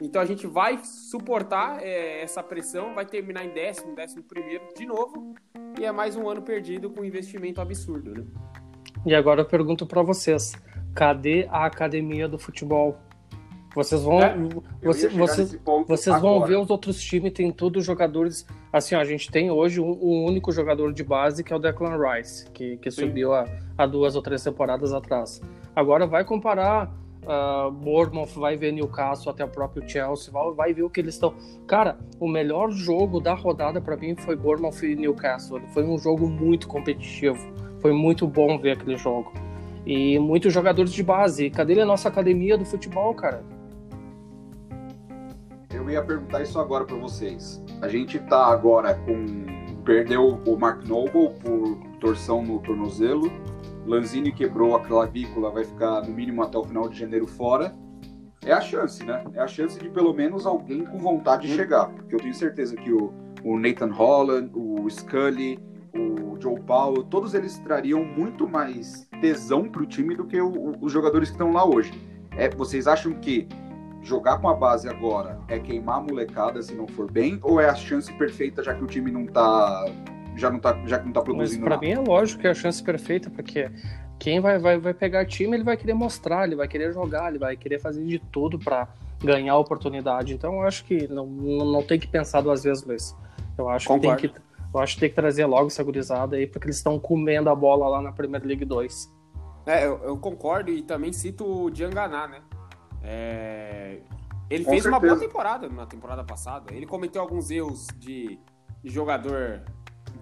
[0.04, 4.84] Então a gente vai suportar é, essa pressão, vai terminar em décimo, décimo primeiro de
[4.84, 5.34] novo,
[5.80, 8.24] e é mais um ano perdido com um investimento absurdo, né?
[9.06, 10.52] E agora eu pergunto para vocês,
[10.94, 12.98] cadê a academia do futebol?
[13.74, 14.36] Vocês vão, é,
[14.82, 18.46] você, vocês, vocês vão ver os outros times, tem todos jogadores.
[18.72, 21.58] Assim, ó, a gente tem hoje um, um, único jogador de base que é o
[21.58, 25.40] Declan Rice, que, que subiu há, duas ou três temporadas atrás.
[25.74, 26.92] Agora vai comparar
[27.26, 31.14] uh, Bournemouth, vai ver Newcastle, até o próprio Chelsea, vai, vai ver o que eles
[31.14, 31.34] estão.
[31.66, 35.60] Cara, o melhor jogo da rodada para mim foi Bournemouth e Newcastle.
[35.72, 37.38] Foi um jogo muito competitivo.
[37.80, 39.32] Foi muito bom ver aquele jogo.
[39.86, 41.50] E muitos jogadores de base.
[41.50, 43.44] Cadê a nossa academia do futebol, cara?
[45.72, 47.62] Eu ia perguntar isso agora para vocês.
[47.82, 49.44] A gente tá agora com.
[49.84, 53.30] Perdeu o Mark Noble por torção no tornozelo.
[53.86, 57.72] Lanzini quebrou a clavícula, vai ficar no mínimo até o final de janeiro fora.
[58.44, 59.24] É a chance, né?
[59.34, 61.86] É a chance de pelo menos alguém com vontade de chegar.
[61.88, 65.58] Porque eu tenho certeza que o, o Nathan Holland, o Scully,
[65.94, 70.74] o Joe Paulo, todos eles trariam muito mais tesão para o time do que o,
[70.80, 71.92] os jogadores que estão lá hoje.
[72.36, 73.48] É, vocês acham que
[74.02, 77.68] jogar com a base agora é queimar a molecada se não for bem, ou é
[77.68, 79.84] a chance perfeita já que o time não tá.
[80.36, 82.54] Já não tá, já que não tá produzindo Para mim é lógico que é a
[82.54, 83.70] chance perfeita, porque
[84.18, 87.38] quem vai, vai, vai pegar time, ele vai querer mostrar, ele vai querer jogar, ele
[87.38, 88.88] vai querer fazer de tudo para
[89.22, 90.34] ganhar a oportunidade.
[90.34, 93.16] Então eu acho que não, não, não, tem que pensar duas vezes, Luiz.
[93.56, 94.16] Eu acho Concordo.
[94.16, 94.44] que tem que.
[94.74, 97.54] Eu acho que tem que trazer logo essa gurizada aí, porque eles estão comendo a
[97.54, 99.12] bola lá na Premier League 2.
[99.66, 102.42] É, eu, eu concordo e também cito o Dianganá, né?
[103.02, 104.00] É...
[104.50, 104.88] Ele Com fez certeza.
[104.88, 106.74] uma boa temporada na temporada passada.
[106.74, 108.38] Ele cometeu alguns erros de,
[108.82, 109.62] de, jogador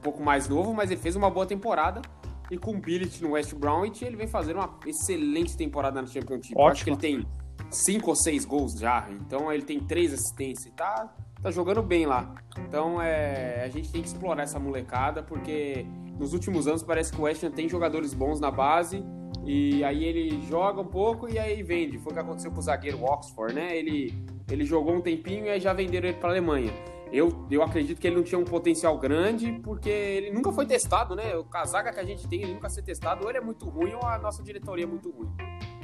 [0.02, 2.02] pouco mais novo, mas ele fez uma boa temporada.
[2.50, 6.54] E com o Billet no West Bromwich, ele vem fazendo uma excelente temporada na Championship.
[6.54, 6.68] Ótimo.
[6.68, 7.26] acho que ele tem
[7.70, 9.08] cinco ou seis gols já.
[9.10, 10.72] Então ele tem três assistências.
[10.74, 12.34] Tá, tá jogando bem lá.
[12.58, 15.86] Então é, a gente tem que explorar essa molecada, porque
[16.18, 19.02] nos últimos anos parece que o West Ham tem jogadores bons na base
[19.44, 21.98] e aí ele joga um pouco e aí vende.
[21.98, 23.76] Foi o que aconteceu com o zagueiro Oxford, né?
[23.76, 24.14] Ele,
[24.50, 26.72] ele jogou um tempinho e aí já venderam ele para a Alemanha.
[27.12, 31.14] Eu, eu acredito que ele não tinha um potencial grande, porque ele nunca foi testado,
[31.14, 31.36] né?
[31.36, 33.92] O casaca que a gente tem, ele nunca ser testado, ou ele é muito ruim,
[33.92, 35.30] ou a nossa diretoria é muito ruim.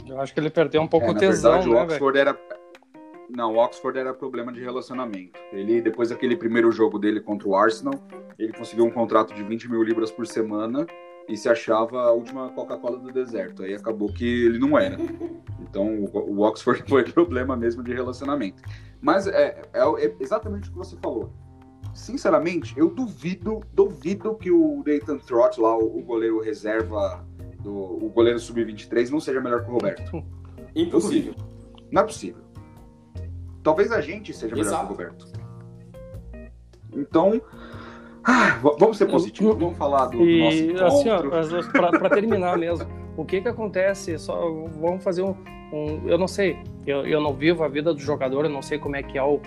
[0.07, 2.41] Eu acho que ele perdeu um pouco é, o tesão, verdade, né, o Oxford era
[3.29, 5.39] Não, o Oxford era problema de relacionamento.
[5.53, 7.95] Ele, depois daquele primeiro jogo dele contra o Arsenal,
[8.39, 10.87] ele conseguiu um contrato de 20 mil libras por semana
[11.29, 13.63] e se achava a última Coca-Cola do deserto.
[13.63, 14.97] Aí acabou que ele não era.
[15.61, 18.63] Então o Oxford foi problema mesmo de relacionamento.
[19.01, 21.33] Mas é, é, é exatamente o que você falou.
[21.95, 27.25] Sinceramente, eu duvido, duvido que o Nathan Trott, lá, o, goleiro reserva,
[27.61, 30.25] do, o goleiro sub-23, não seja melhor que o Roberto.
[30.75, 31.35] Impossível.
[31.91, 32.43] Não é possível.
[33.63, 34.87] Talvez a gente seja melhor Exato.
[34.87, 35.27] que o Roberto.
[36.93, 37.41] Então,
[38.31, 41.23] ah, vamos ser positivos, vamos falar do, e, nosso assim, ó,
[41.73, 42.87] para terminar mesmo,
[43.17, 44.19] o que que acontece?
[44.19, 44.39] Só
[44.79, 45.35] vamos fazer um,
[45.73, 48.79] um, eu não sei, eu, eu não vivo a vida do jogador, eu não sei
[48.79, 49.41] como é que é o,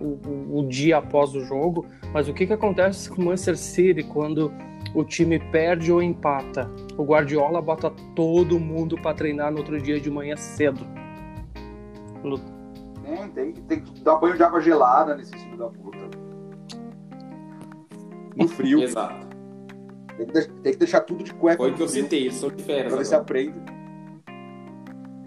[0.00, 4.02] o, o, dia após o jogo, mas o que que acontece com o Manchester City
[4.02, 4.50] quando
[4.94, 6.70] o time perde ou empata?
[6.96, 10.80] O Guardiola bota todo mundo para treinar no outro dia de manhã cedo.
[12.24, 12.38] No...
[13.04, 15.98] Tem, tem, tem que dar banho de água gelada nesse time da puta
[18.38, 18.82] no frio.
[18.82, 19.26] Exato.
[20.16, 21.58] Tem que, deixar, tem que, deixar tudo de cueca.
[21.58, 22.88] Foi o que eu citei, eles são de férias.
[22.88, 23.58] Pra ver se aprende.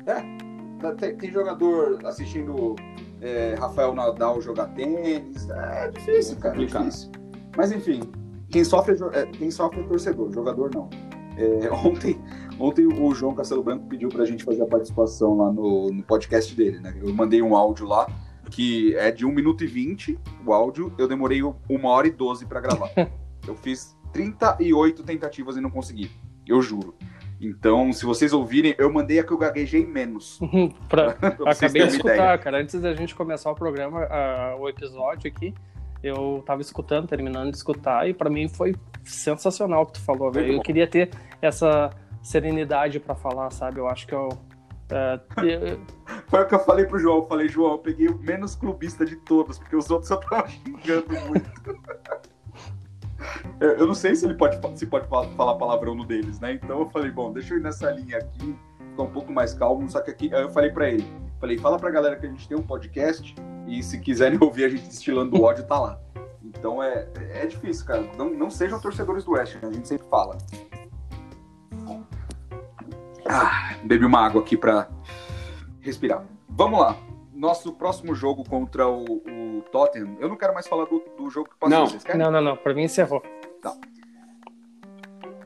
[0.06, 2.76] É, tem, tem jogador assistindo
[3.22, 5.50] é, Rafael Nadal jogar tênis.
[5.50, 6.56] É difícil, cara.
[6.56, 7.12] É difícil.
[7.56, 8.02] Mas enfim,
[8.50, 10.90] quem sofre é, quem sofre é torcedor, jogador não.
[11.38, 12.20] É, ontem,
[12.60, 16.54] ontem o João Castelo Branco pediu pra gente fazer a participação lá no, no podcast
[16.56, 16.94] dele, né?
[17.02, 18.08] Eu mandei um áudio lá
[18.52, 22.46] que é de 1 minuto e 20 o áudio, eu demorei 1 hora e 12
[22.46, 22.92] para gravar.
[23.48, 26.12] eu fiz 38 tentativas e não consegui,
[26.46, 26.94] eu juro.
[27.40, 30.40] Então, se vocês ouvirem, eu mandei a que eu gaguejei menos.
[30.88, 32.38] pra, pra acabei de escutar, ideia.
[32.38, 32.62] cara.
[32.62, 35.54] Antes da gente começar o programa, uh, o episódio aqui,
[36.04, 40.32] eu tava escutando, terminando de escutar, e para mim foi sensacional o que tu falou,
[40.32, 40.54] velho.
[40.54, 41.10] Eu queria ter
[41.42, 41.90] essa
[42.22, 43.80] serenidade para falar, sabe?
[43.80, 44.30] Eu acho que eu
[44.92, 45.80] Uh,
[46.28, 47.18] Foi o que eu falei pro João.
[47.18, 50.48] Eu falei, João, eu peguei o menos clubista de todos, porque os outros só estavam
[50.52, 51.50] xingando muito.
[53.62, 56.54] eu não sei se ele pode, se pode falar palavrão no deles, né?
[56.54, 58.56] Então eu falei, bom, deixa eu ir nessa linha aqui,
[58.90, 59.90] ficar um pouco mais calmo.
[59.90, 61.06] Só que aqui, eu falei para ele,
[61.40, 63.34] falei, fala pra galera que a gente tem um podcast
[63.68, 66.00] e se quiserem ouvir a gente destilando ódio, tá lá.
[66.44, 68.04] Então é, é difícil, cara.
[68.18, 69.70] Não, não sejam torcedores do West, né?
[69.70, 70.38] a gente sempre fala.
[73.34, 74.90] Ah, bebi uma água aqui para
[75.80, 76.26] respirar.
[76.50, 76.98] Vamos lá.
[77.34, 80.18] Nosso próximo jogo contra o, o, Tottenham.
[80.20, 81.78] Eu não quero mais falar do, do jogo que passou.
[81.78, 82.22] Não, Vocês querem?
[82.22, 82.58] não, não, não.
[82.58, 83.24] Para mim encerrou.
[83.62, 83.74] Tá.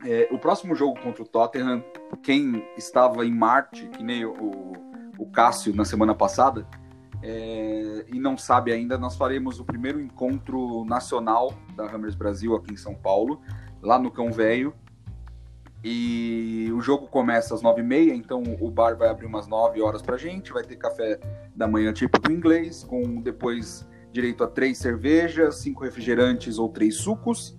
[0.04, 1.84] É, o próximo jogo contra o Tottenham,
[2.24, 4.74] quem estava em Marte, que nem o,
[5.19, 6.67] o Cássio na semana passada,
[7.21, 12.74] é, e não sabe ainda, nós faremos o primeiro encontro nacional da Hammers Brasil aqui
[12.74, 13.39] em São Paulo,
[13.82, 14.74] lá no Cão Velho,
[15.88, 20.17] E o jogo começa às 9h30, então o bar vai abrir umas 9 horas pra
[20.17, 20.52] gente.
[20.52, 21.19] Vai ter café
[21.56, 26.95] da manhã tipo do inglês, com depois direito a três cervejas, cinco refrigerantes ou três
[26.95, 27.56] sucos.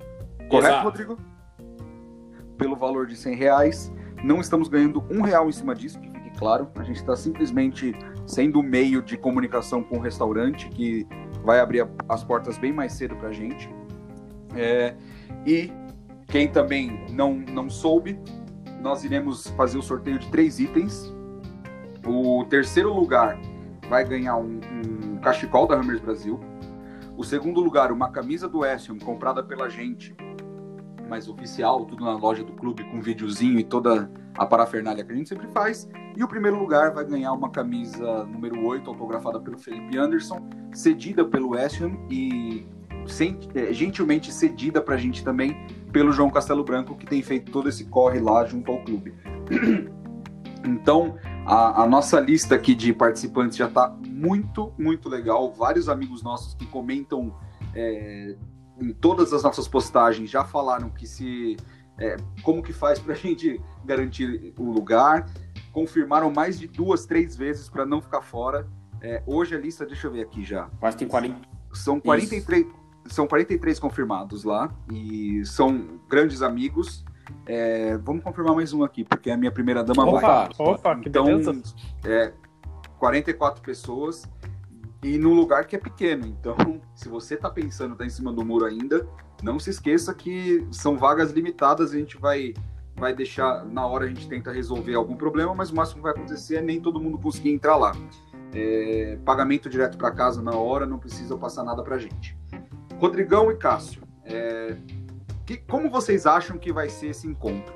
[0.50, 0.84] Correto, Exato.
[0.84, 1.18] Rodrigo?
[2.58, 3.92] Pelo valor de 100 reais.
[4.24, 6.68] Não estamos ganhando um real em cima disso, que fique claro.
[6.74, 7.94] A gente está simplesmente
[8.26, 11.06] sendo o meio de comunicação com o restaurante, que
[11.44, 13.70] vai abrir a- as portas bem mais cedo pra gente.
[14.56, 14.96] É,
[15.46, 15.70] e
[16.26, 18.18] quem também não, não soube,
[18.80, 21.12] nós iremos fazer o sorteio de três itens.
[22.06, 23.38] O terceiro lugar
[23.88, 26.40] vai ganhar um, um cachecol da Hammers Brasil.
[27.16, 30.14] O segundo lugar, uma camisa do Essien comprada pela gente,
[31.08, 35.14] mas oficial, tudo na loja do clube, com videozinho e toda a parafernália que a
[35.14, 35.88] gente sempre faz.
[36.16, 41.24] E o primeiro lugar vai ganhar uma camisa número 8, autografada pelo Felipe Anderson, cedida
[41.24, 42.66] pelo Essien e
[43.54, 45.56] é, gentilmente cedida pra gente também
[45.96, 49.14] pelo João Castelo Branco, que tem feito todo esse corre lá junto ao clube.
[50.64, 55.52] Então, a, a nossa lista aqui de participantes já está muito, muito legal.
[55.52, 57.32] Vários amigos nossos que comentam
[57.72, 58.34] é,
[58.80, 61.56] em todas as nossas postagens já falaram que se
[61.96, 65.30] é, como que faz para a gente garantir o lugar.
[65.70, 68.66] Confirmaram mais de duas, três vezes para não ficar fora.
[69.00, 70.68] É, hoje a lista, deixa eu ver aqui já.
[70.80, 71.36] Quase tem 40.
[71.74, 72.66] São 43,
[73.08, 77.04] são 43 confirmados lá e são grandes amigos.
[77.44, 80.48] É, vamos confirmar mais um aqui, porque a minha primeira dama Opa, vai.
[80.58, 81.62] opa, que Então, beleza.
[82.04, 82.32] é,
[82.98, 84.28] 44 pessoas
[85.02, 86.26] e num lugar que é pequeno.
[86.26, 86.56] Então,
[86.94, 89.06] se você tá pensando tá em cima do muro ainda,
[89.42, 91.92] não se esqueça que são vagas limitadas.
[91.92, 92.54] A gente vai
[92.98, 96.12] vai deixar na hora a gente tenta resolver algum problema, mas o máximo que vai
[96.12, 97.92] acontecer é nem todo mundo conseguir entrar lá.
[98.54, 102.34] É, pagamento direto para casa na hora, não precisa passar nada pra gente.
[102.98, 104.76] Rodrigão e Cássio, é,
[105.44, 107.74] que- como vocês acham que vai ser esse encontro?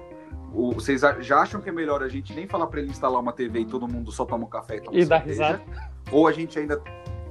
[0.53, 3.33] O- vocês já acham que é melhor a gente nem falar para ele instalar uma
[3.33, 5.47] TV e todo mundo só toma um café e toma E dar cerveja?
[5.59, 5.63] risada.
[6.11, 6.83] Ou a gente ainda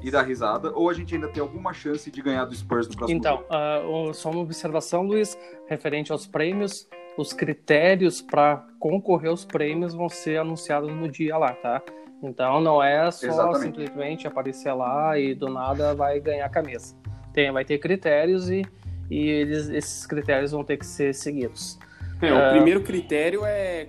[0.01, 2.95] e dar risada, ou a gente ainda tem alguma chance de ganhar do Spurs no
[2.95, 3.43] próximo Então,
[3.85, 6.87] o- só uma observação, Luiz, referente aos prêmios.
[7.17, 11.81] Os critérios para concorrer aos prêmios vão ser anunciados no dia lá, tá?
[12.23, 13.61] Então não é só Exatamente.
[13.81, 16.95] simplesmente aparecer lá e do nada vai ganhar a camisa.
[17.39, 18.65] Tem, vai ter critérios e,
[19.09, 21.79] e eles, esses critérios vão ter que ser seguidos.
[22.21, 22.49] É, É.
[22.49, 23.87] O primeiro critério é,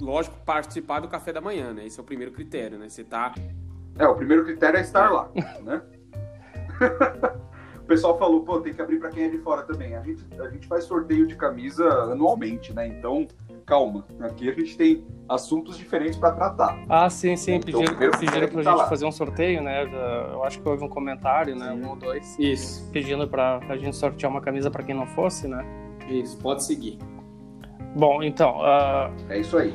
[0.00, 1.84] lógico, participar do café da manhã, né?
[1.84, 2.88] Esse é o primeiro critério, né?
[2.88, 3.34] Você tá.
[3.98, 5.28] É, o primeiro critério é estar lá,
[5.64, 5.82] né?
[7.82, 9.96] o pessoal falou, pô, tem que abrir para quem é de fora também.
[9.96, 12.86] A gente, a gente faz sorteio de camisa anualmente, né?
[12.86, 13.26] Então,
[13.68, 14.04] calma.
[14.20, 16.82] Aqui a gente tem assuntos diferentes para tratar.
[16.88, 17.56] Ah, sim, sim.
[17.56, 18.88] Então, Pediram, pediram pra que tá gente lá.
[18.88, 19.84] fazer um sorteio, né?
[20.32, 21.70] Eu acho que houve um comentário, né?
[21.72, 22.34] Um ou dois.
[22.38, 25.64] Isso, Pedindo pra, pra gente sortear uma camisa pra quem não fosse, né?
[26.08, 26.98] isso, pode seguir.
[27.94, 29.74] Bom, então, ah, É isso aí.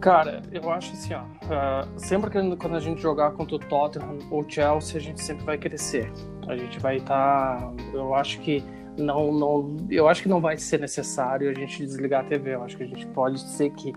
[0.00, 1.22] Cara, eu acho assim, ó.
[1.50, 5.44] ah, sempre que quando a gente jogar contra o Tottenham ou Chelsea, a gente sempre
[5.44, 6.12] vai crescer.
[6.48, 7.72] A gente vai estar.
[7.92, 8.62] eu acho que
[8.96, 9.76] não, não.
[9.90, 12.54] Eu acho que não vai ser necessário a gente desligar a TV.
[12.54, 13.92] Eu acho que a gente pode ser que.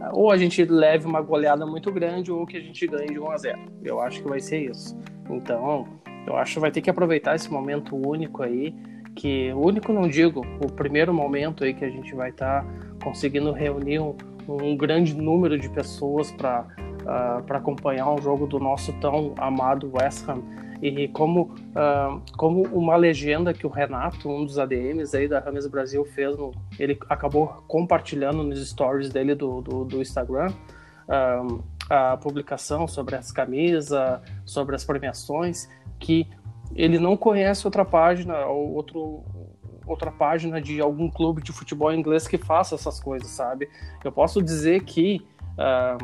[0.00, 3.18] ah, Ou a gente leve uma goleada muito grande, ou que a gente ganhe de
[3.18, 4.98] 1 a 0 Eu acho que vai ser isso.
[5.28, 5.86] Então,
[6.26, 8.74] eu acho que vai ter que aproveitar esse momento único aí.
[9.14, 12.64] Que único não digo, o primeiro momento aí que a gente vai estar
[13.02, 14.14] conseguindo reunir um,
[14.48, 16.66] um grande número de pessoas para
[17.46, 20.42] para acompanhar um jogo do nosso tão amado West Ham
[20.82, 25.66] e como ah, como uma legenda que o Renato um dos ADMs aí da Rames
[25.66, 30.52] Brasil fez no, ele acabou compartilhando nos stories dele do, do, do Instagram
[31.08, 33.90] ah, a publicação sobre as camisas
[34.44, 36.26] sobre as premiações que
[36.74, 39.24] ele não conhece outra página ou outro
[39.86, 43.68] outra página de algum clube de futebol inglês que faça essas coisas, sabe?
[44.04, 45.20] Eu posso dizer que
[45.58, 45.98] ah,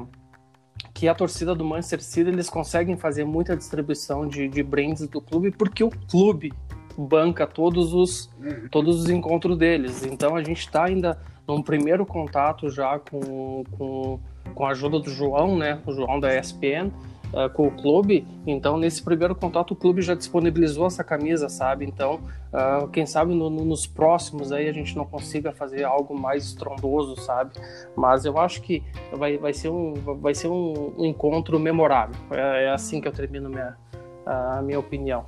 [0.96, 5.20] que a torcida do Manchester City eles conseguem fazer muita distribuição de, de brands do
[5.20, 6.54] clube porque o clube
[6.96, 8.30] banca todos os
[8.70, 10.06] todos os encontros deles.
[10.06, 14.18] Então a gente está ainda num primeiro contato já com, com,
[14.54, 15.78] com a ajuda do João, né?
[15.84, 16.90] O João da ESPN,
[17.32, 18.26] uh, com o clube.
[18.46, 21.84] Então, nesse primeiro contato, o clube já disponibilizou essa camisa, sabe?
[21.84, 22.20] Então,
[22.52, 26.44] uh, quem sabe no, no, nos próximos aí a gente não consiga fazer algo mais
[26.44, 27.52] estrondoso, sabe?
[27.96, 32.16] Mas eu acho que vai, vai ser, um, vai ser um, um encontro memorável.
[32.30, 33.76] É, é, assim que eu termino minha,
[34.24, 35.24] a minha opinião.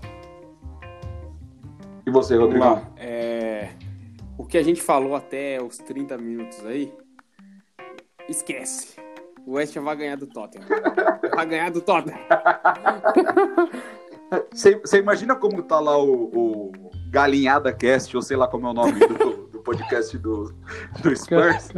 [2.07, 2.65] E você, Rodrigo?
[2.65, 2.83] lá.
[2.97, 3.69] É,
[4.37, 6.93] O que a gente falou até os 30 minutos aí,
[8.29, 9.08] esquece.
[9.49, 10.67] O West vai ganhar do Tottenham.
[11.35, 12.19] Vai ganhar do Tottenham.
[14.53, 16.73] Você imagina como tá lá o, o
[17.09, 20.53] Galinhada Cast, ou sei lá como é o nome do, do podcast do,
[21.03, 21.71] do Spurs,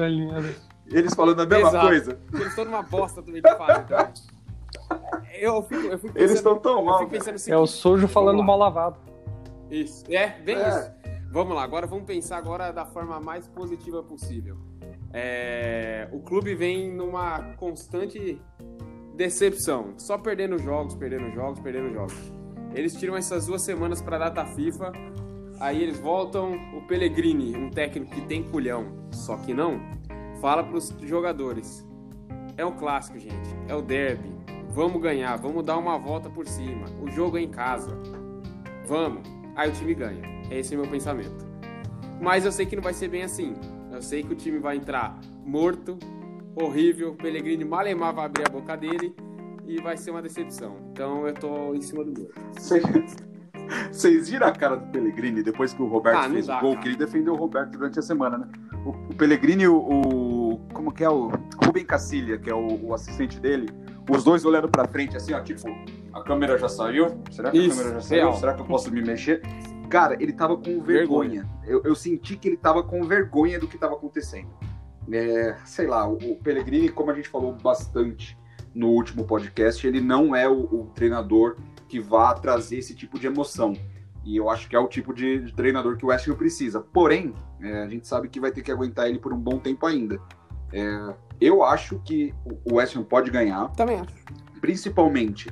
[0.89, 1.87] eles falando a mesma Exato.
[1.87, 2.19] coisa.
[2.35, 3.85] Eles estão numa bosta também de fase.
[5.39, 7.09] Eu fico, eu fico pensando, Eles estão tão eu mal.
[7.35, 8.97] assim, É o sujo falando mal lavado.
[9.71, 10.05] Isso.
[10.09, 10.69] É, bem É.
[10.69, 10.91] isso.
[11.31, 14.59] Vamos lá, agora vamos pensar agora da forma mais positiva possível.
[15.13, 18.43] É, o clube vem numa constante
[19.15, 22.33] decepção, só perdendo jogos, perdendo jogos, perdendo jogos.
[22.75, 24.91] Eles tiram essas duas semanas para data FIFA,
[25.61, 26.55] aí eles voltam.
[26.77, 29.81] O Pellegrini, um técnico que tem culhão, só que não,
[30.41, 31.87] fala para os jogadores:
[32.57, 34.35] é o clássico, gente, é o derby.
[34.71, 36.87] Vamos ganhar, vamos dar uma volta por cima.
[37.01, 37.97] O jogo é em casa.
[38.85, 39.23] Vamos.
[39.55, 40.40] Aí o time ganha.
[40.51, 41.47] Esse é o meu pensamento.
[42.21, 43.55] Mas eu sei que não vai ser bem assim.
[43.93, 45.99] Eu sei que o time vai entrar morto,
[46.55, 47.11] horrível.
[47.11, 49.15] O Pellegrini malemar vai abrir a boca dele
[49.67, 50.77] e vai ser uma decepção.
[50.93, 52.31] Então eu tô em cima do gol.
[52.57, 56.71] Vocês- viram a cara do Pellegrini depois que o Roberto Ah, fez dá, o gol,
[56.73, 56.83] cara.
[56.83, 58.49] que ele defendeu o Roberto durante a semana, né?
[58.85, 61.31] O, o Pellegrini o, o- Como que é o.
[61.65, 63.69] Rubem Cacilha, que é o, o assistente dele,
[64.09, 65.69] os dois olhando pra frente, assim, ó, tipo,
[66.13, 67.21] a câmera já saiu?
[67.31, 68.21] Será que Isso, a câmera já saiu?
[68.23, 68.35] real.
[68.37, 69.41] Será que eu posso me mexer?
[69.91, 71.49] Cara, ele tava com vergonha.
[71.67, 74.49] Eu, eu senti que ele tava com vergonha do que tava acontecendo.
[75.13, 78.39] É, sei lá, o, o Pellegrini, como a gente falou bastante
[78.75, 81.57] no último podcast, ele não é o, o treinador
[81.89, 83.75] que vá trazer esse tipo de emoção.
[84.25, 86.81] E eu acho que é o tipo de, de treinador que o West Ham precisa.
[86.81, 89.85] Porém, é, a gente sabe que vai ter que aguentar ele por um bom tempo
[89.87, 90.21] ainda.
[90.73, 94.15] É, eu acho que o- o West Ham pode ganhar, Também acho.
[94.61, 95.49] principalmente,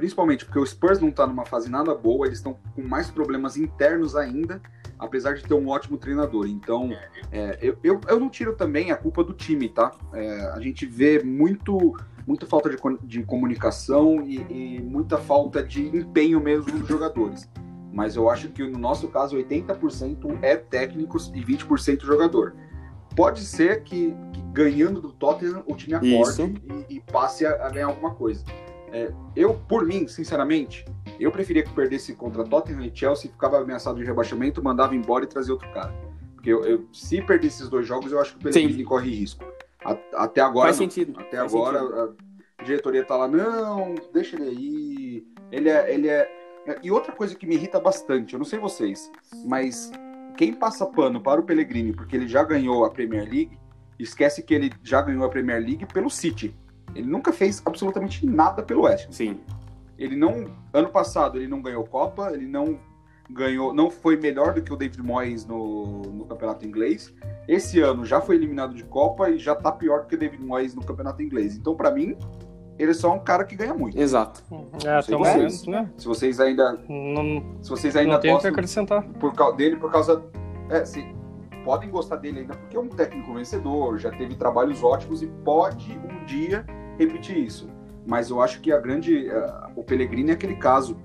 [0.00, 3.58] principalmente porque o Spurs não tá numa fase nada boa, eles estão com mais problemas
[3.58, 4.58] internos ainda,
[4.98, 6.46] apesar de ter um ótimo treinador.
[6.46, 6.88] Então,
[7.30, 9.92] é, eu, eu, eu não tiro também a culpa do time, tá?
[10.14, 11.94] É, a gente vê muito,
[12.26, 17.46] muita falta de, de comunicação e, e muita falta de empenho mesmo dos jogadores.
[17.92, 22.54] Mas eu acho que no nosso caso, 80% é técnicos e 20% jogador.
[23.14, 26.54] Pode ser que, que ganhando do Tottenham o time acorde
[26.88, 28.42] e, e passe a, a ganhar alguma coisa.
[28.92, 30.84] É, eu, por mim, sinceramente,
[31.18, 35.28] eu preferia que perdesse contra Tottenham e Chelsea, ficava ameaçado de rebaixamento, mandava embora e
[35.28, 35.92] trazia outro cara.
[36.34, 39.44] Porque eu, eu- se perder esses dois jogos, eu acho que o Pellegrini corre risco.
[39.84, 40.88] A- até agora, Faz não.
[40.90, 41.20] sentido.
[41.20, 42.16] Até Faz agora, sentido.
[42.58, 45.26] a diretoria tá lá, não, deixa ele aí.
[45.52, 46.28] Ele é, ele é.
[46.82, 49.10] E outra coisa que me irrita bastante, eu não sei vocês,
[49.46, 49.90] mas
[50.36, 53.58] quem passa pano para o Pellegrini porque ele já ganhou a Premier League,
[53.98, 56.54] esquece que ele já ganhou a Premier League pelo City.
[56.94, 59.08] Ele nunca fez absolutamente nada pelo West.
[59.08, 59.12] Ham.
[59.12, 59.40] Sim.
[59.98, 60.46] Ele não.
[60.72, 62.78] Ano passado ele não ganhou Copa, ele não
[63.30, 63.72] ganhou.
[63.72, 67.14] Não foi melhor do que o David Moyes no, no campeonato inglês.
[67.46, 70.42] Esse ano já foi eliminado de Copa e já tá pior do que o David
[70.42, 71.56] Moyes no campeonato inglês.
[71.56, 72.16] Então, pra mim,
[72.78, 73.98] ele é só um cara que ganha muito.
[74.00, 74.42] Exato.
[74.84, 75.90] É, até o momento, né?
[75.98, 76.72] Se vocês ainda.
[76.88, 79.02] Não, Se vocês ainda não tenho o que acrescentar.
[79.18, 80.22] por causa dele por causa.
[80.70, 81.04] É, se,
[81.64, 85.92] podem gostar dele ainda porque é um técnico vencedor, já teve trabalhos ótimos e pode
[85.92, 86.64] um dia
[87.04, 87.68] repetir isso.
[88.06, 89.28] Mas eu acho que a grande.
[89.28, 90.96] eh, o Pellegrini é aquele caso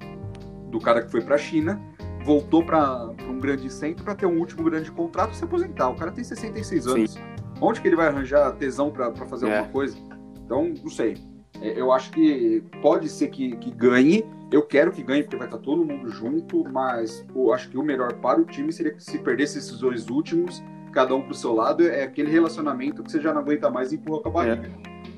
[0.69, 1.79] do cara que foi pra China,
[2.23, 5.89] voltou pra um grande centro para ter um último grande contrato e se aposentar.
[5.89, 7.15] O cara tem 66 anos.
[7.61, 9.57] Onde que ele vai arranjar tesão pra fazer É.
[9.57, 9.97] alguma coisa?
[10.43, 11.17] Então, não sei.
[11.61, 14.25] É, Eu acho que pode ser que, que ganhe.
[14.51, 17.83] Eu quero que ganhe, porque vai estar todo mundo junto, mas eu acho que o
[17.83, 21.53] melhor para o time seria que se perdesse esses dois últimos, cada um pro seu
[21.53, 24.71] lado, é aquele relacionamento que você já não aguenta mais e empurra com a barriga.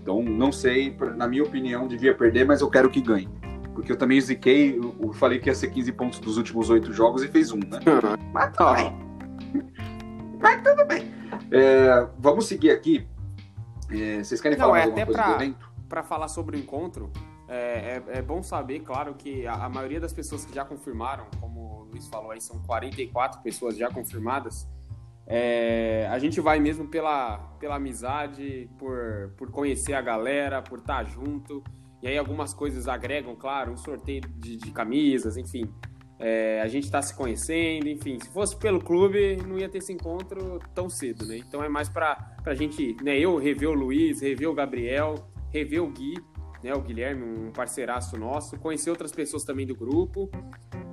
[0.07, 3.27] Então, não sei, na minha opinião, devia perder, mas eu quero que ganhe.
[3.73, 7.23] Porque eu também ziquei, eu falei que ia ser 15 pontos dos últimos oito jogos
[7.23, 7.81] e fez um, né?
[8.33, 8.97] Mas tudo bem.
[10.39, 11.11] Mas tudo bem.
[11.51, 13.05] É, vamos seguir aqui.
[13.91, 15.69] É, vocês querem Não, falar é alguma até coisa pra- do evento?
[15.89, 17.11] para falar sobre o encontro,
[17.49, 21.25] é, é- é bom saber, claro, que a, a maioria das pessoas que já confirmaram,
[21.41, 24.69] como o Luiz falou aí, são 44 pessoas já confirmadas.
[25.29, 31.03] É, a gente vai mesmo pela, pela amizade, por, por conhecer a galera, por estar
[31.03, 31.61] junto.
[32.01, 35.69] E aí algumas coisas agregam, claro, um sorteio de, de camisas, enfim.
[36.19, 38.17] É, a gente está se conhecendo, enfim.
[38.19, 41.37] Se fosse pelo clube, não ia ter esse encontro tão cedo, né?
[41.37, 43.19] Então é mais para a gente, né?
[43.19, 45.15] Eu rever o Luiz, rever o Gabriel,
[45.51, 46.15] rever o Gui,
[46.67, 46.73] né?
[46.75, 50.29] O Guilherme, um parceiraço nosso, conhecer outras pessoas também do grupo.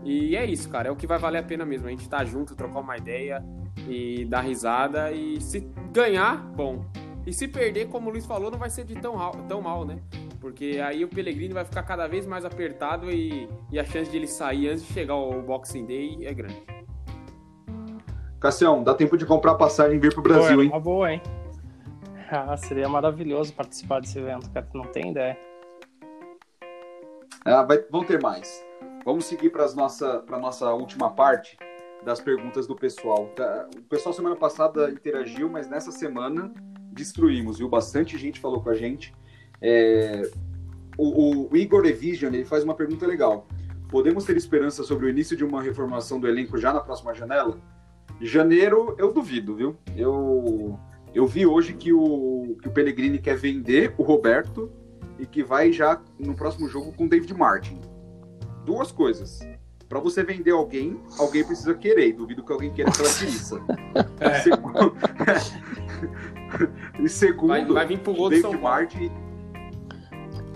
[0.05, 0.89] E é isso, cara.
[0.89, 1.87] É o que vai valer a pena mesmo.
[1.87, 3.43] A gente tá junto, trocar uma ideia
[3.89, 5.11] e dar risada.
[5.13, 5.61] E se
[5.93, 6.85] ganhar, bom.
[7.27, 9.85] E se perder, como o Luiz falou, não vai ser de tão, mal- tão mal,
[9.85, 9.99] né?
[10.41, 14.17] Porque aí o Pellegrini vai ficar cada vez mais apertado e, e a chance de
[14.19, 16.63] ele sair antes de chegar o Boxing Day é grande.
[18.39, 20.71] Cassião, dá tempo de comprar passagem e vir pro Pô, Brasil, é hein?
[20.71, 21.21] uma boa, hein?
[22.31, 24.67] Ah, seria maravilhoso participar desse evento, cara.
[24.71, 25.39] Tu não tem ideia.
[27.45, 28.65] Ah, vai- vão ter mais.
[29.05, 31.57] Vamos seguir para nossa, pra nossa última parte.
[32.05, 33.29] das perguntas do pessoal.
[33.35, 33.67] Tá?
[33.79, 36.53] O pessoal semana passada interagiu, mas nessa semana
[36.93, 37.69] destruímos, viu?
[37.69, 39.15] Bastante gente falou com a gente.
[39.61, 40.31] É,
[40.99, 43.49] o, o, Igor Evision ele faz uma pergunta legal.
[43.89, 47.59] Podemos ter esperança sobre o início de uma reformação do elenco já na próxima janela?
[48.21, 49.77] Janeiro, eu duvido, viu?
[49.97, 50.79] Eu,
[51.15, 54.71] eu vi hoje que o, que o Pellegrini quer vender o Roberto
[55.19, 57.81] e que vai já no próximo jogo com o David Martin.
[58.65, 59.41] Duas coisas.
[59.89, 62.09] Para você vender alguém, alguém precisa querer.
[62.09, 63.61] E duvido que alguém queira aquela tiriça.
[64.19, 64.41] É.
[64.41, 64.97] Segundo,
[66.99, 69.11] e segundo, vai, vai vir pro gol David São Martin.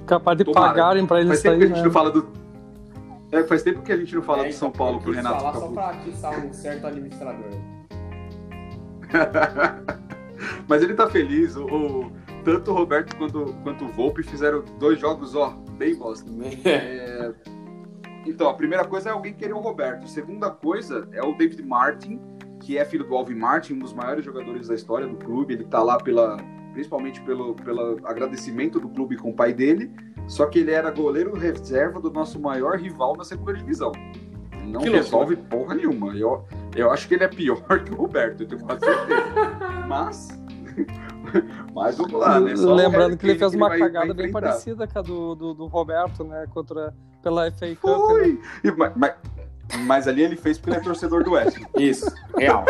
[0.07, 0.69] Capaz de Tomara.
[0.69, 1.59] pagarem para ele faz sair.
[1.59, 1.85] Tempo que a gente né?
[1.85, 2.29] não fala do...
[3.31, 5.55] É, faz tempo que a gente não fala é, do São Paulo pro Renato falar
[5.55, 7.51] Só pra atiçar um certo administrador.
[10.67, 11.57] Mas ele tá feliz.
[11.57, 12.13] O, o,
[12.45, 16.31] tanto o Roberto quanto, quanto o Volpe fizeram dois jogos, ó, bem bosta.
[16.65, 17.33] É,
[18.27, 20.05] então, a primeira coisa é alguém querer o Roberto.
[20.05, 22.21] A segunda coisa é o David Martin,
[22.61, 25.55] que é filho do Alvin Martin, um dos maiores jogadores da história do clube.
[25.55, 26.37] Ele tá lá pela,
[26.73, 29.91] principalmente pelo, pelo agradecimento do clube com o pai dele.
[30.27, 33.93] Só que ele era goleiro reserva do nosso maior rival na segunda divisão.
[34.67, 35.57] Não que resolve loucura.
[35.63, 36.15] porra nenhuma.
[36.15, 36.45] Eu,
[36.77, 39.87] eu acho que ele é pior que o Roberto, eu tenho quase certeza.
[39.89, 40.29] Mas.
[41.75, 42.57] Mas vamos lá, né?
[42.57, 45.55] Só Lembrando que ele fez uma vai, cagada vai bem parecida com a do, do,
[45.55, 46.47] do, Roberto, né?
[46.53, 48.07] Contra, pela FA Cup.
[48.07, 48.33] Foi.
[48.65, 48.75] Né?
[48.77, 49.15] Mas, mas,
[49.81, 51.59] mas, ali ele fez porque ele é torcedor do West.
[51.79, 52.65] Isso, real.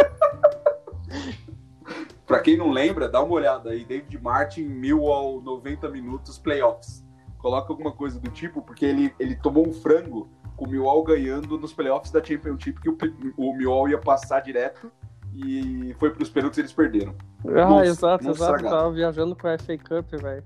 [2.27, 3.85] pra quem não lembra, dá uma olhada aí.
[3.85, 7.05] David Martin, mil ao 90 minutos, playoffs.
[7.39, 11.57] Coloca alguma coisa do tipo, porque ele, ele tomou um frango com o Millwall ganhando
[11.57, 12.99] nos playoffs da Championship, que o,
[13.37, 14.91] o Millwall ia passar direto
[15.35, 17.15] e foi para os pênaltis e eles perderam.
[17.47, 18.65] Ah, exato, exato.
[18.65, 20.45] Tava viajando com a FA Cup, velho.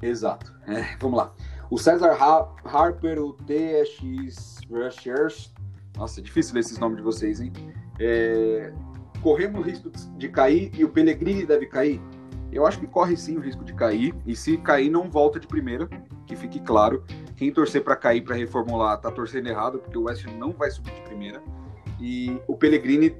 [0.00, 0.52] Exato.
[0.66, 1.32] É, vamos lá.
[1.70, 5.52] O César ha Harper, o TX Rushers.
[5.96, 7.52] Nossa, é difícil ler esses nomes de vocês, hein?
[7.98, 8.72] É...
[9.22, 12.00] Corremos o risco de cair e o Pellegrini deve cair?
[12.50, 14.14] Eu acho que corre sim o risco de cair.
[14.26, 15.88] E se cair, não volta de primeira,
[16.26, 17.04] que fique claro.
[17.36, 20.92] Quem torcer para cair, para reformular, tá torcendo errado, porque o West não vai subir
[20.92, 21.42] de primeira.
[22.02, 23.14] E o Pellegrini,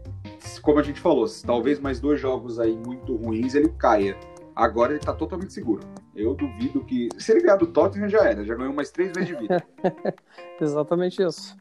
[0.60, 4.18] como a gente falou, talvez mais dois jogos aí muito ruins ele caia.
[4.56, 5.82] Agora ele tá totalmente seguro.
[6.16, 7.08] Eu duvido que.
[7.16, 8.44] Se ele ganhar do Tottenham, já era.
[8.44, 9.64] Já ganhou mais três vezes de vida.
[10.60, 11.56] Exatamente isso.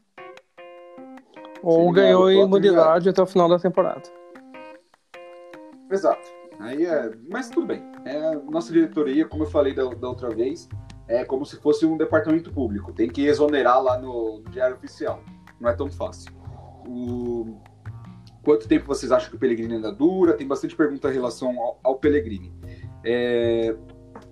[1.62, 3.12] Ou ganhou imunidade já...
[3.12, 4.02] até o final da temporada.
[5.88, 6.28] Exato.
[6.58, 7.12] Aí é.
[7.30, 7.84] Mas tudo bem.
[8.04, 10.68] É, nossa diretoria, como eu falei da, da outra vez,
[11.06, 12.92] é como se fosse um departamento público.
[12.92, 15.22] Tem que exonerar lá no, no Diário Oficial.
[15.60, 16.41] Não é tão fácil.
[16.86, 17.60] O...
[18.42, 20.34] Quanto tempo vocês acham que o Pellegrini ainda dura?
[20.34, 22.52] Tem bastante pergunta em relação ao, ao Pellegrini.
[23.04, 23.76] É...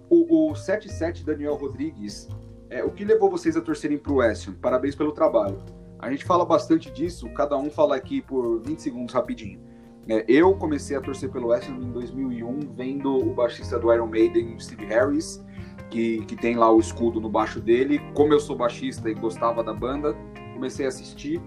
[0.09, 2.29] O, o 77 Daniel Rodrigues,
[2.69, 4.55] é, o que levou vocês a torcerem para o West Ham?
[4.55, 5.59] Parabéns pelo trabalho.
[6.01, 9.61] A gente fala bastante disso, cada um fala aqui por 20 segundos rapidinho.
[10.09, 14.07] É, eu comecei a torcer pelo West Ham em 2001, vendo o baixista do Iron
[14.07, 15.45] Maiden, Steve Harris,
[15.91, 18.01] que, que tem lá o escudo no baixo dele.
[18.15, 20.17] Como eu sou baixista e gostava da banda,
[20.55, 21.41] comecei a assistir.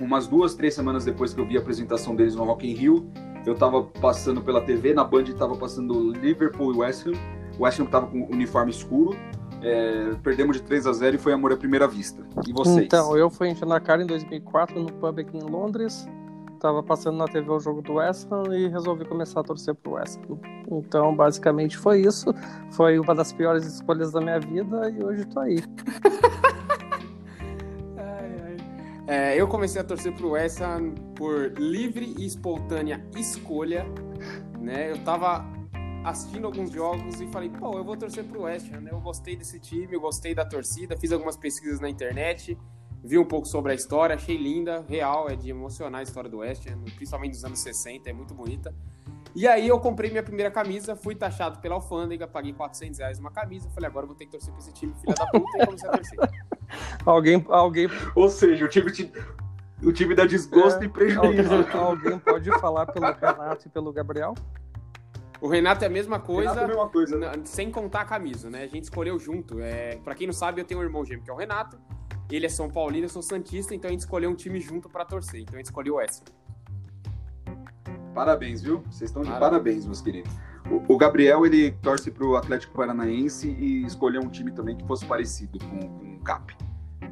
[0.00, 3.10] Umas duas, três semanas depois que eu vi a apresentação deles no Rock in Rio,
[3.46, 7.12] eu tava passando pela TV, na Band tava passando Liverpool e West Ham.
[7.58, 9.16] O West Ham tava com uniforme escuro.
[9.62, 12.22] É, perdemos de 3 a 0 e foi amor à primeira vista.
[12.46, 12.84] E vocês?
[12.84, 16.06] Então, eu fui encher na cara em 2004 no pub aqui em Londres
[16.64, 19.92] estava passando na TV o jogo do West Ham e resolvi começar a torcer pro
[19.92, 20.38] West Ham.
[20.70, 22.34] Então, basicamente foi isso.
[22.70, 25.62] Foi uma das piores escolhas da minha vida e hoje tô aí.
[29.06, 33.86] É, eu comecei a torcer pro West Ham por livre e espontânea escolha,
[34.58, 34.90] né?
[34.90, 35.44] Eu tava
[36.04, 38.90] assistindo alguns jogos e falei, pô, eu vou torcer pro West Ham, né?
[38.92, 42.58] Eu gostei desse time, eu gostei da torcida, fiz algumas pesquisas na internet
[43.04, 46.38] vi um pouco sobre a história, achei linda, real, é de emocionar a história do
[46.38, 46.64] West,
[46.96, 48.74] principalmente dos anos 60, é muito bonita.
[49.36, 53.30] E aí eu comprei minha primeira camisa, fui taxado pela alfândega, paguei 400 reais uma
[53.30, 55.66] camisa, falei, agora eu vou ter que torcer pra esse time, filha da puta, e
[55.66, 56.18] comecei a torcer.
[57.04, 57.88] Alguém, alguém...
[58.14, 59.12] Ou seja, o time, te...
[59.82, 61.54] o time dá desgosto é, e prejuízo.
[61.54, 64.34] Alguém, alguém pode falar pelo Renato e pelo Gabriel?
[65.40, 67.32] O Renato é a mesma coisa, é a mesma coisa.
[67.44, 68.62] sem contar a camisa, né?
[68.62, 69.60] A gente escolheu junto.
[69.60, 71.78] É, para quem não sabe, eu tenho um irmão gêmeo que é o Renato.
[72.30, 75.04] Ele é São Paulino, eu sou Santista, então a gente escolheu um time junto para
[75.04, 75.40] torcer.
[75.40, 76.22] Então a gente escolheu o S.
[78.14, 78.82] Parabéns, viu?
[78.90, 80.32] Vocês estão de parabéns, parabéns meus queridos.
[80.70, 85.04] O, o, Gabriel, ele torce pro Atlético Paranaense e escolheu um time também que fosse
[85.04, 86.56] parecido com, com o CAP.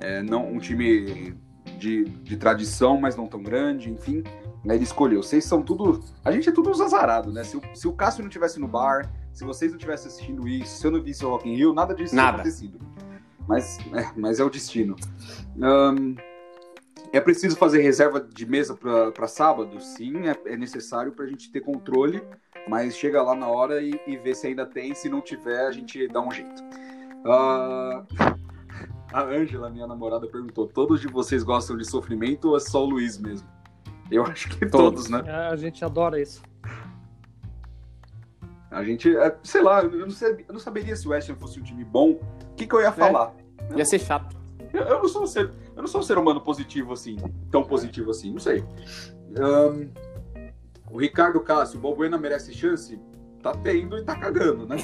[0.03, 1.35] É, não um time
[1.79, 4.23] de, de tradição, mas não tão grande, enfim.
[4.69, 5.23] Aí ele escolheu.
[5.23, 6.03] Vocês são tudo.
[6.25, 7.45] A gente é tudo uns azarados, né?
[7.45, 10.77] Se o, se o Cássio não tivesse no bar, se vocês não tivessem assistindo isso,
[10.79, 12.39] se eu não visse o Rock in Rio, nada disso nada.
[12.39, 12.79] teria acontecido.
[13.49, 14.97] Mas é, mas é o destino.
[15.57, 16.15] Um,
[17.13, 19.81] É preciso fazer reserva de mesa para sábado?
[19.81, 22.23] Sim, é, é necessário para a gente ter controle,
[22.67, 24.95] mas chega lá na hora e, e vê se ainda tem.
[24.95, 26.63] Se não tiver, a gente dá um jeito.
[27.25, 28.42] Uh,
[29.13, 32.89] a Ângela, minha namorada, perguntou: todos de vocês gostam de sofrimento ou é só o
[32.89, 33.47] Luiz mesmo?
[34.11, 35.23] Eu acho que todos, todos né?
[35.27, 36.43] É, a gente adora isso.
[38.71, 41.37] A gente, é, sei lá, eu não, sei, eu não saberia se o West Ham
[41.37, 42.13] fosse um time bom.
[42.13, 42.93] O que, que eu ia é.
[42.93, 43.35] falar?
[43.77, 44.35] Ia ser chato.
[44.73, 47.17] Eu, eu, não sou um ser, eu não sou um ser humano positivo assim,
[47.51, 48.65] tão positivo assim, não sei.
[49.39, 49.91] Um,
[50.91, 52.99] o Ricardo Cássio, o Balbuena merece chance?
[53.43, 54.77] Tá tendo e tá cagando, né?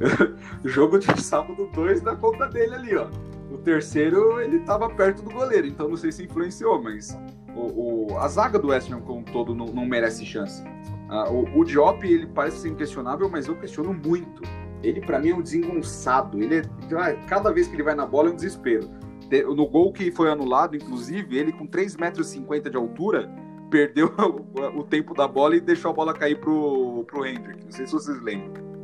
[0.64, 3.08] Jogo de sábado 2 na conta dele ali, ó.
[3.50, 7.16] O terceiro, ele tava perto do goleiro, então não sei se influenciou, mas
[7.54, 10.62] o, o a zaga do West Ham como um todo não, não merece chance.
[11.08, 14.42] Uh, o, o Diop, ele parece ser inquestionável, mas eu questiono muito.
[14.82, 16.42] Ele, para mim, é um desengonçado.
[16.42, 16.62] Ele é,
[16.96, 18.88] ah, cada vez que ele vai na bola é um desespero.
[19.56, 22.32] No gol que foi anulado, inclusive, ele com 3,50 metros
[22.70, 23.28] de altura,
[23.70, 24.12] perdeu
[24.76, 27.64] o, tempo da bola e deixou a bola cair pro, pro Hendrick.
[27.64, 28.75] Não sei se vocês lembram.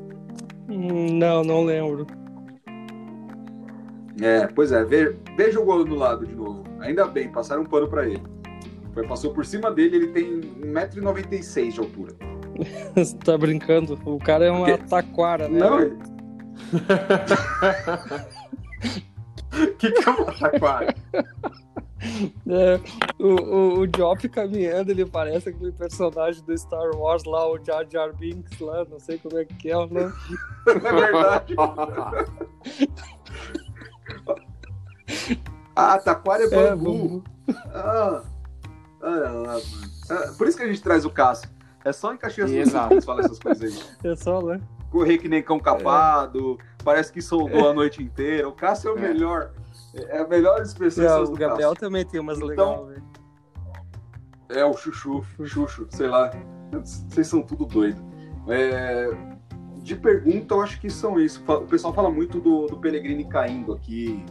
[0.78, 2.06] Não, não lembro.
[4.20, 6.62] É, pois é, veja, veja o gol anulado de novo.
[6.80, 8.22] Ainda bem, passaram um pano para ele.
[8.92, 12.14] Foi, passou por cima dele, ele tem 1,96m de altura.
[12.94, 13.98] Você tá brincando?
[14.04, 14.84] O cara é uma que...
[14.84, 15.58] taquara, né?
[15.58, 15.78] Não.
[15.82, 15.96] O
[19.78, 20.94] que, que é uma taquara?
[22.48, 22.80] É,
[23.18, 27.86] o, o, o Job caminhando, ele parece aquele personagem do Star Wars lá, o Jar
[27.88, 30.12] Jar Binks lá, não sei como é que é o nome.
[30.66, 31.54] É verdade.
[35.76, 36.62] ah, taquara é bambu.
[36.68, 37.24] É, bambu.
[37.72, 38.22] Ah,
[39.00, 39.62] olha lá, mano.
[40.10, 41.48] Ah, por isso que a gente traz o Cássio.
[41.84, 44.10] É só em Caxias do Sul que fala essas coisas aí.
[44.10, 44.60] É só, né?
[44.90, 46.64] Correr que nem cão capado, é.
[46.84, 47.70] parece que soldou é.
[47.70, 48.48] a noite inteira.
[48.48, 49.00] O Cássio é o é.
[49.00, 49.50] melhor.
[49.94, 51.74] É a melhor expressão O Gabriel Cássio.
[51.76, 52.90] também tem umas então, legal.
[54.48, 56.30] É, o Chuchu, Chuchu, sei lá.
[56.72, 58.02] Vocês são tudo doido.
[58.48, 59.10] É,
[59.82, 61.42] de pergunta, eu acho que são isso.
[61.46, 64.24] O pessoal fala muito do, do Pellegrini caindo aqui,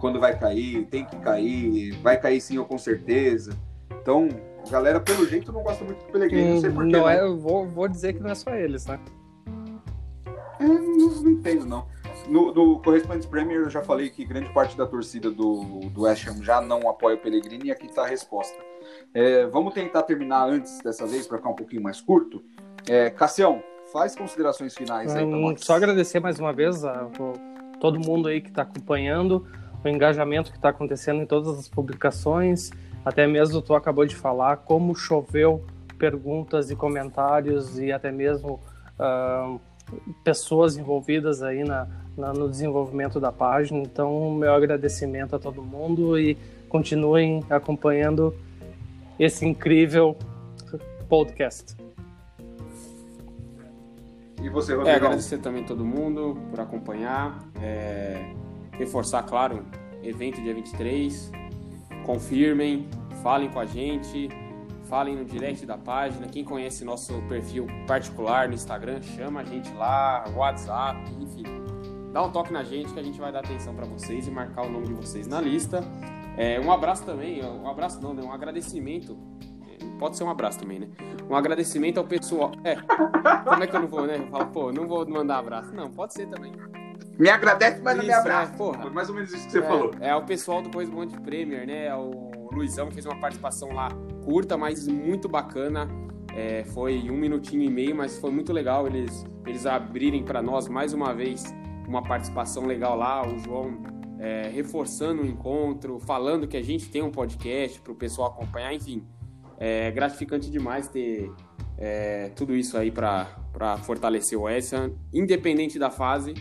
[0.00, 3.52] quando vai cair, tem que cair, vai cair sim ou com certeza.
[4.00, 4.28] Então,
[4.66, 6.54] a galera, pelo jeito, não gosta muito do Pellegrini.
[6.54, 6.90] Não sei porquê.
[6.90, 9.00] Não, é, eu vou, vou dizer que não é só eles, né?
[10.60, 11.86] É, não, não entendo, não.
[12.28, 16.26] No, no Correspondentes Premier eu já falei que grande parte da torcida do, do West
[16.28, 18.56] Ham já não apoia o Pellegrini e aqui está a resposta.
[19.14, 22.42] É, vamos tentar terminar antes dessa vez para ficar um pouquinho mais curto.
[22.88, 23.62] É, Cassião,
[23.92, 28.40] faz considerações finais aí hum, Só agradecer mais uma vez a, a todo mundo aí
[28.40, 29.46] que está acompanhando,
[29.82, 32.70] o engajamento que está acontecendo em todas as publicações.
[33.04, 35.64] Até mesmo tu acabou de falar como choveu
[35.98, 38.60] perguntas e comentários e até mesmo
[38.98, 39.60] uh,
[40.22, 41.88] pessoas envolvidas aí na,
[42.18, 43.80] na, no desenvolvimento da página.
[43.80, 46.36] Então, meu agradecimento a todo mundo e
[46.68, 48.34] continuem acompanhando
[49.18, 50.16] esse incrível
[51.08, 51.76] podcast.
[54.42, 54.88] E você, Rodrigo?
[54.88, 57.38] É, agradecer também todo mundo por acompanhar.
[57.60, 58.32] É,
[58.72, 59.64] reforçar, claro,
[60.02, 61.32] evento dia 23
[62.04, 62.88] confirmem,
[63.22, 64.30] falem com a gente,
[64.84, 66.26] falem no direct da página.
[66.26, 71.67] Quem conhece nosso perfil particular no Instagram, chama a gente lá, WhatsApp, enfim.
[72.18, 74.66] Dá um toque na gente que a gente vai dar atenção para vocês e marcar
[74.66, 75.84] o nome de vocês na lista.
[76.36, 78.20] É, um abraço também, um abraço não, né?
[78.24, 79.16] um agradecimento.
[80.00, 80.88] Pode ser um abraço também, né?
[81.30, 82.50] Um agradecimento ao pessoal.
[82.64, 82.74] É,
[83.48, 84.18] como é que eu não vou, né?
[84.18, 85.72] Eu falo, pô, não vou mandar abraço.
[85.72, 86.52] Não, pode ser também.
[87.16, 88.52] Me agradece, mas não me abraça.
[88.52, 88.82] É, porra.
[88.82, 89.92] Foi mais ou menos isso que você é, falou.
[90.00, 91.94] É o pessoal do Bois Monte Premier, né?
[91.94, 93.90] O Luizão fez uma participação lá
[94.24, 95.88] curta, mas muito bacana.
[96.34, 100.66] É, foi um minutinho e meio, mas foi muito legal eles, eles abrirem para nós
[100.66, 101.44] mais uma vez
[101.88, 103.26] uma participação legal lá.
[103.26, 103.82] O João
[104.20, 108.72] é, reforçando o encontro, falando que a gente tem um podcast para o pessoal acompanhar,
[108.72, 109.04] enfim.
[109.58, 111.32] É gratificante demais ter
[111.76, 113.26] é, tudo isso aí para
[113.82, 114.72] fortalecer o West
[115.12, 116.34] independente da fase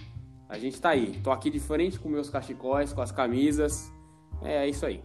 [0.50, 1.20] a gente tá aí.
[1.22, 3.92] Tô aqui de frente com meus cachecóis, com as camisas.
[4.42, 5.04] É, é isso aí.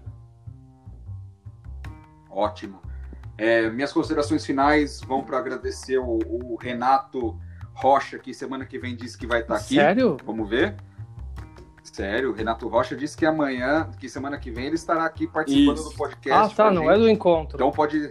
[2.30, 2.80] Ótimo.
[3.36, 7.36] É, minhas considerações finais vão para agradecer o, o, Renato
[7.74, 9.74] Rocha, que semana que vem disse que vai estar tá aqui.
[9.76, 10.16] Sério?
[10.24, 10.76] Vamos ver.
[11.82, 15.76] Sério, o Renato Rocha disse que amanhã, que semana que vem, ele estará aqui participando
[15.76, 15.90] Isso.
[15.90, 16.52] do podcast.
[16.52, 17.56] Ah, tá, não é do encontro.
[17.56, 18.10] Então pode.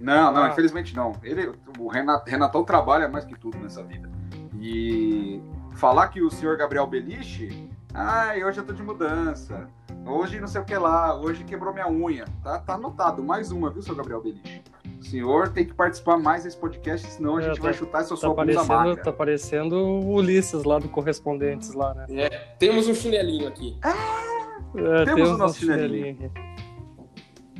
[0.00, 0.48] Não, não, ah.
[0.48, 1.12] infelizmente não.
[1.22, 4.10] Ele, o Renato, Renatão trabalha mais que tudo nessa vida.
[4.58, 5.42] E
[5.74, 9.68] falar que o senhor Gabriel Beliche, ai, hoje eu tô de mudança,
[10.06, 12.24] hoje não sei o que lá, hoje quebrou minha unha.
[12.42, 14.62] Tá, tá anotado, mais uma, viu, senhor Gabriel Beliche?
[15.04, 18.00] O senhor tem que participar mais desse podcast, senão a é, gente tá, vai chutar
[18.00, 22.06] essa tá sua parecendo, Tá parecendo o Ulisses lá do Correspondentes lá, né?
[22.08, 22.28] É,
[22.58, 23.76] temos um chinelinho aqui.
[23.82, 26.32] Ah, É, Temos o nosso chinelinho.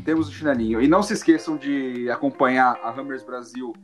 [0.05, 0.81] Temos o chinelinho.
[0.81, 3.75] E não se esqueçam de acompanhar a Hammers Brasil,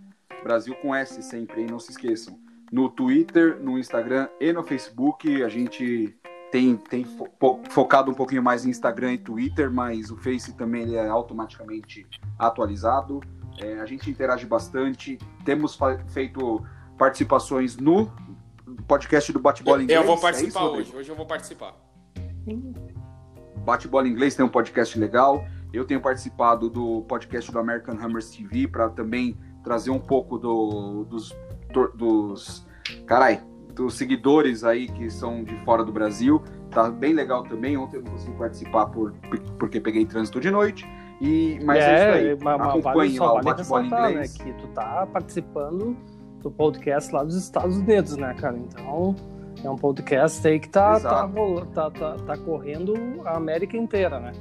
[0.42, 1.66] Brasil com S sempre, hein?
[1.70, 2.38] Não se esqueçam.
[2.72, 5.42] No Twitter, no Instagram e no Facebook.
[5.42, 6.18] A gente
[6.50, 7.28] tem, tem fo
[7.68, 12.06] focado um pouquinho mais em Instagram e Twitter, mas o Face também ele é automaticamente
[12.38, 13.20] atualizado.
[13.62, 15.18] É, a gente interage bastante.
[15.44, 16.64] Temos feito
[16.98, 18.10] participações no
[18.86, 20.00] podcast do Bate-Bola Inglês.
[20.00, 20.96] Eu vou participar é isso, hoje.
[20.96, 21.76] Hoje eu vou participar.
[23.64, 25.44] Bate-Bola Inglês tem um podcast legal.
[25.72, 31.04] Eu tenho participado do podcast do American Hammers TV para também trazer um pouco do,
[31.04, 31.36] dos,
[31.94, 32.66] dos
[33.06, 33.44] carai,
[33.74, 36.42] dos seguidores aí que são de fora do Brasil.
[36.70, 37.76] Tá bem legal também.
[37.76, 39.12] Ontem eu não consegui participar por,
[39.58, 40.86] porque peguei trânsito de noite.
[41.20, 42.38] E, mas é, é isso aí.
[42.42, 44.38] Mas, Acompanhe lá o Bate-Bola Inglês.
[44.38, 45.96] Né, que tu tá participando
[46.42, 48.56] do podcast lá dos Estados Unidos, né, cara?
[48.56, 49.14] Então,
[49.62, 51.28] é um podcast aí que tá, tá,
[51.74, 52.94] tá, tá, tá correndo
[53.24, 54.32] a América inteira, né?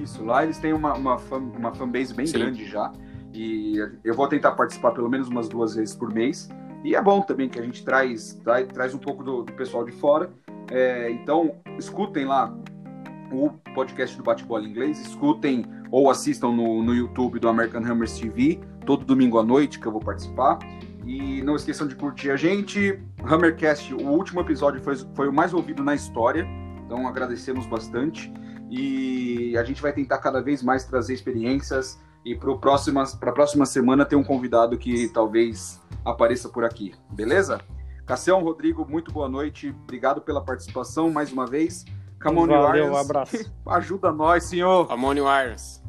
[0.00, 2.38] Isso, lá eles têm uma, uma, fan, uma fanbase bem Sim.
[2.38, 2.92] grande já.
[3.34, 6.48] E eu vou tentar participar pelo menos umas duas vezes por mês.
[6.84, 9.84] E é bom também que a gente traz, traz, traz um pouco do, do pessoal
[9.84, 10.30] de fora.
[10.70, 12.54] É, então, escutem lá
[13.32, 18.60] o podcast do Bate-Bola Inglês, escutem ou assistam no, no YouTube do American Hammers TV,
[18.86, 20.58] todo domingo à noite que eu vou participar.
[21.04, 23.00] E não esqueçam de curtir a gente.
[23.24, 26.46] Hammercast, o último episódio foi, foi o mais ouvido na história,
[26.84, 28.32] então agradecemos bastante.
[28.70, 34.04] E a gente vai tentar cada vez mais trazer experiências e para a próxima semana
[34.04, 37.60] ter um convidado que talvez apareça por aqui, beleza?
[38.06, 39.74] Cassião, Rodrigo, muito boa noite.
[39.84, 41.84] Obrigado pela participação mais uma vez.
[42.22, 42.96] Camone Valeu, Wires.
[42.96, 43.52] um abraço.
[43.66, 44.86] Ajuda nós, senhor.
[44.88, 45.81] Camone Wires.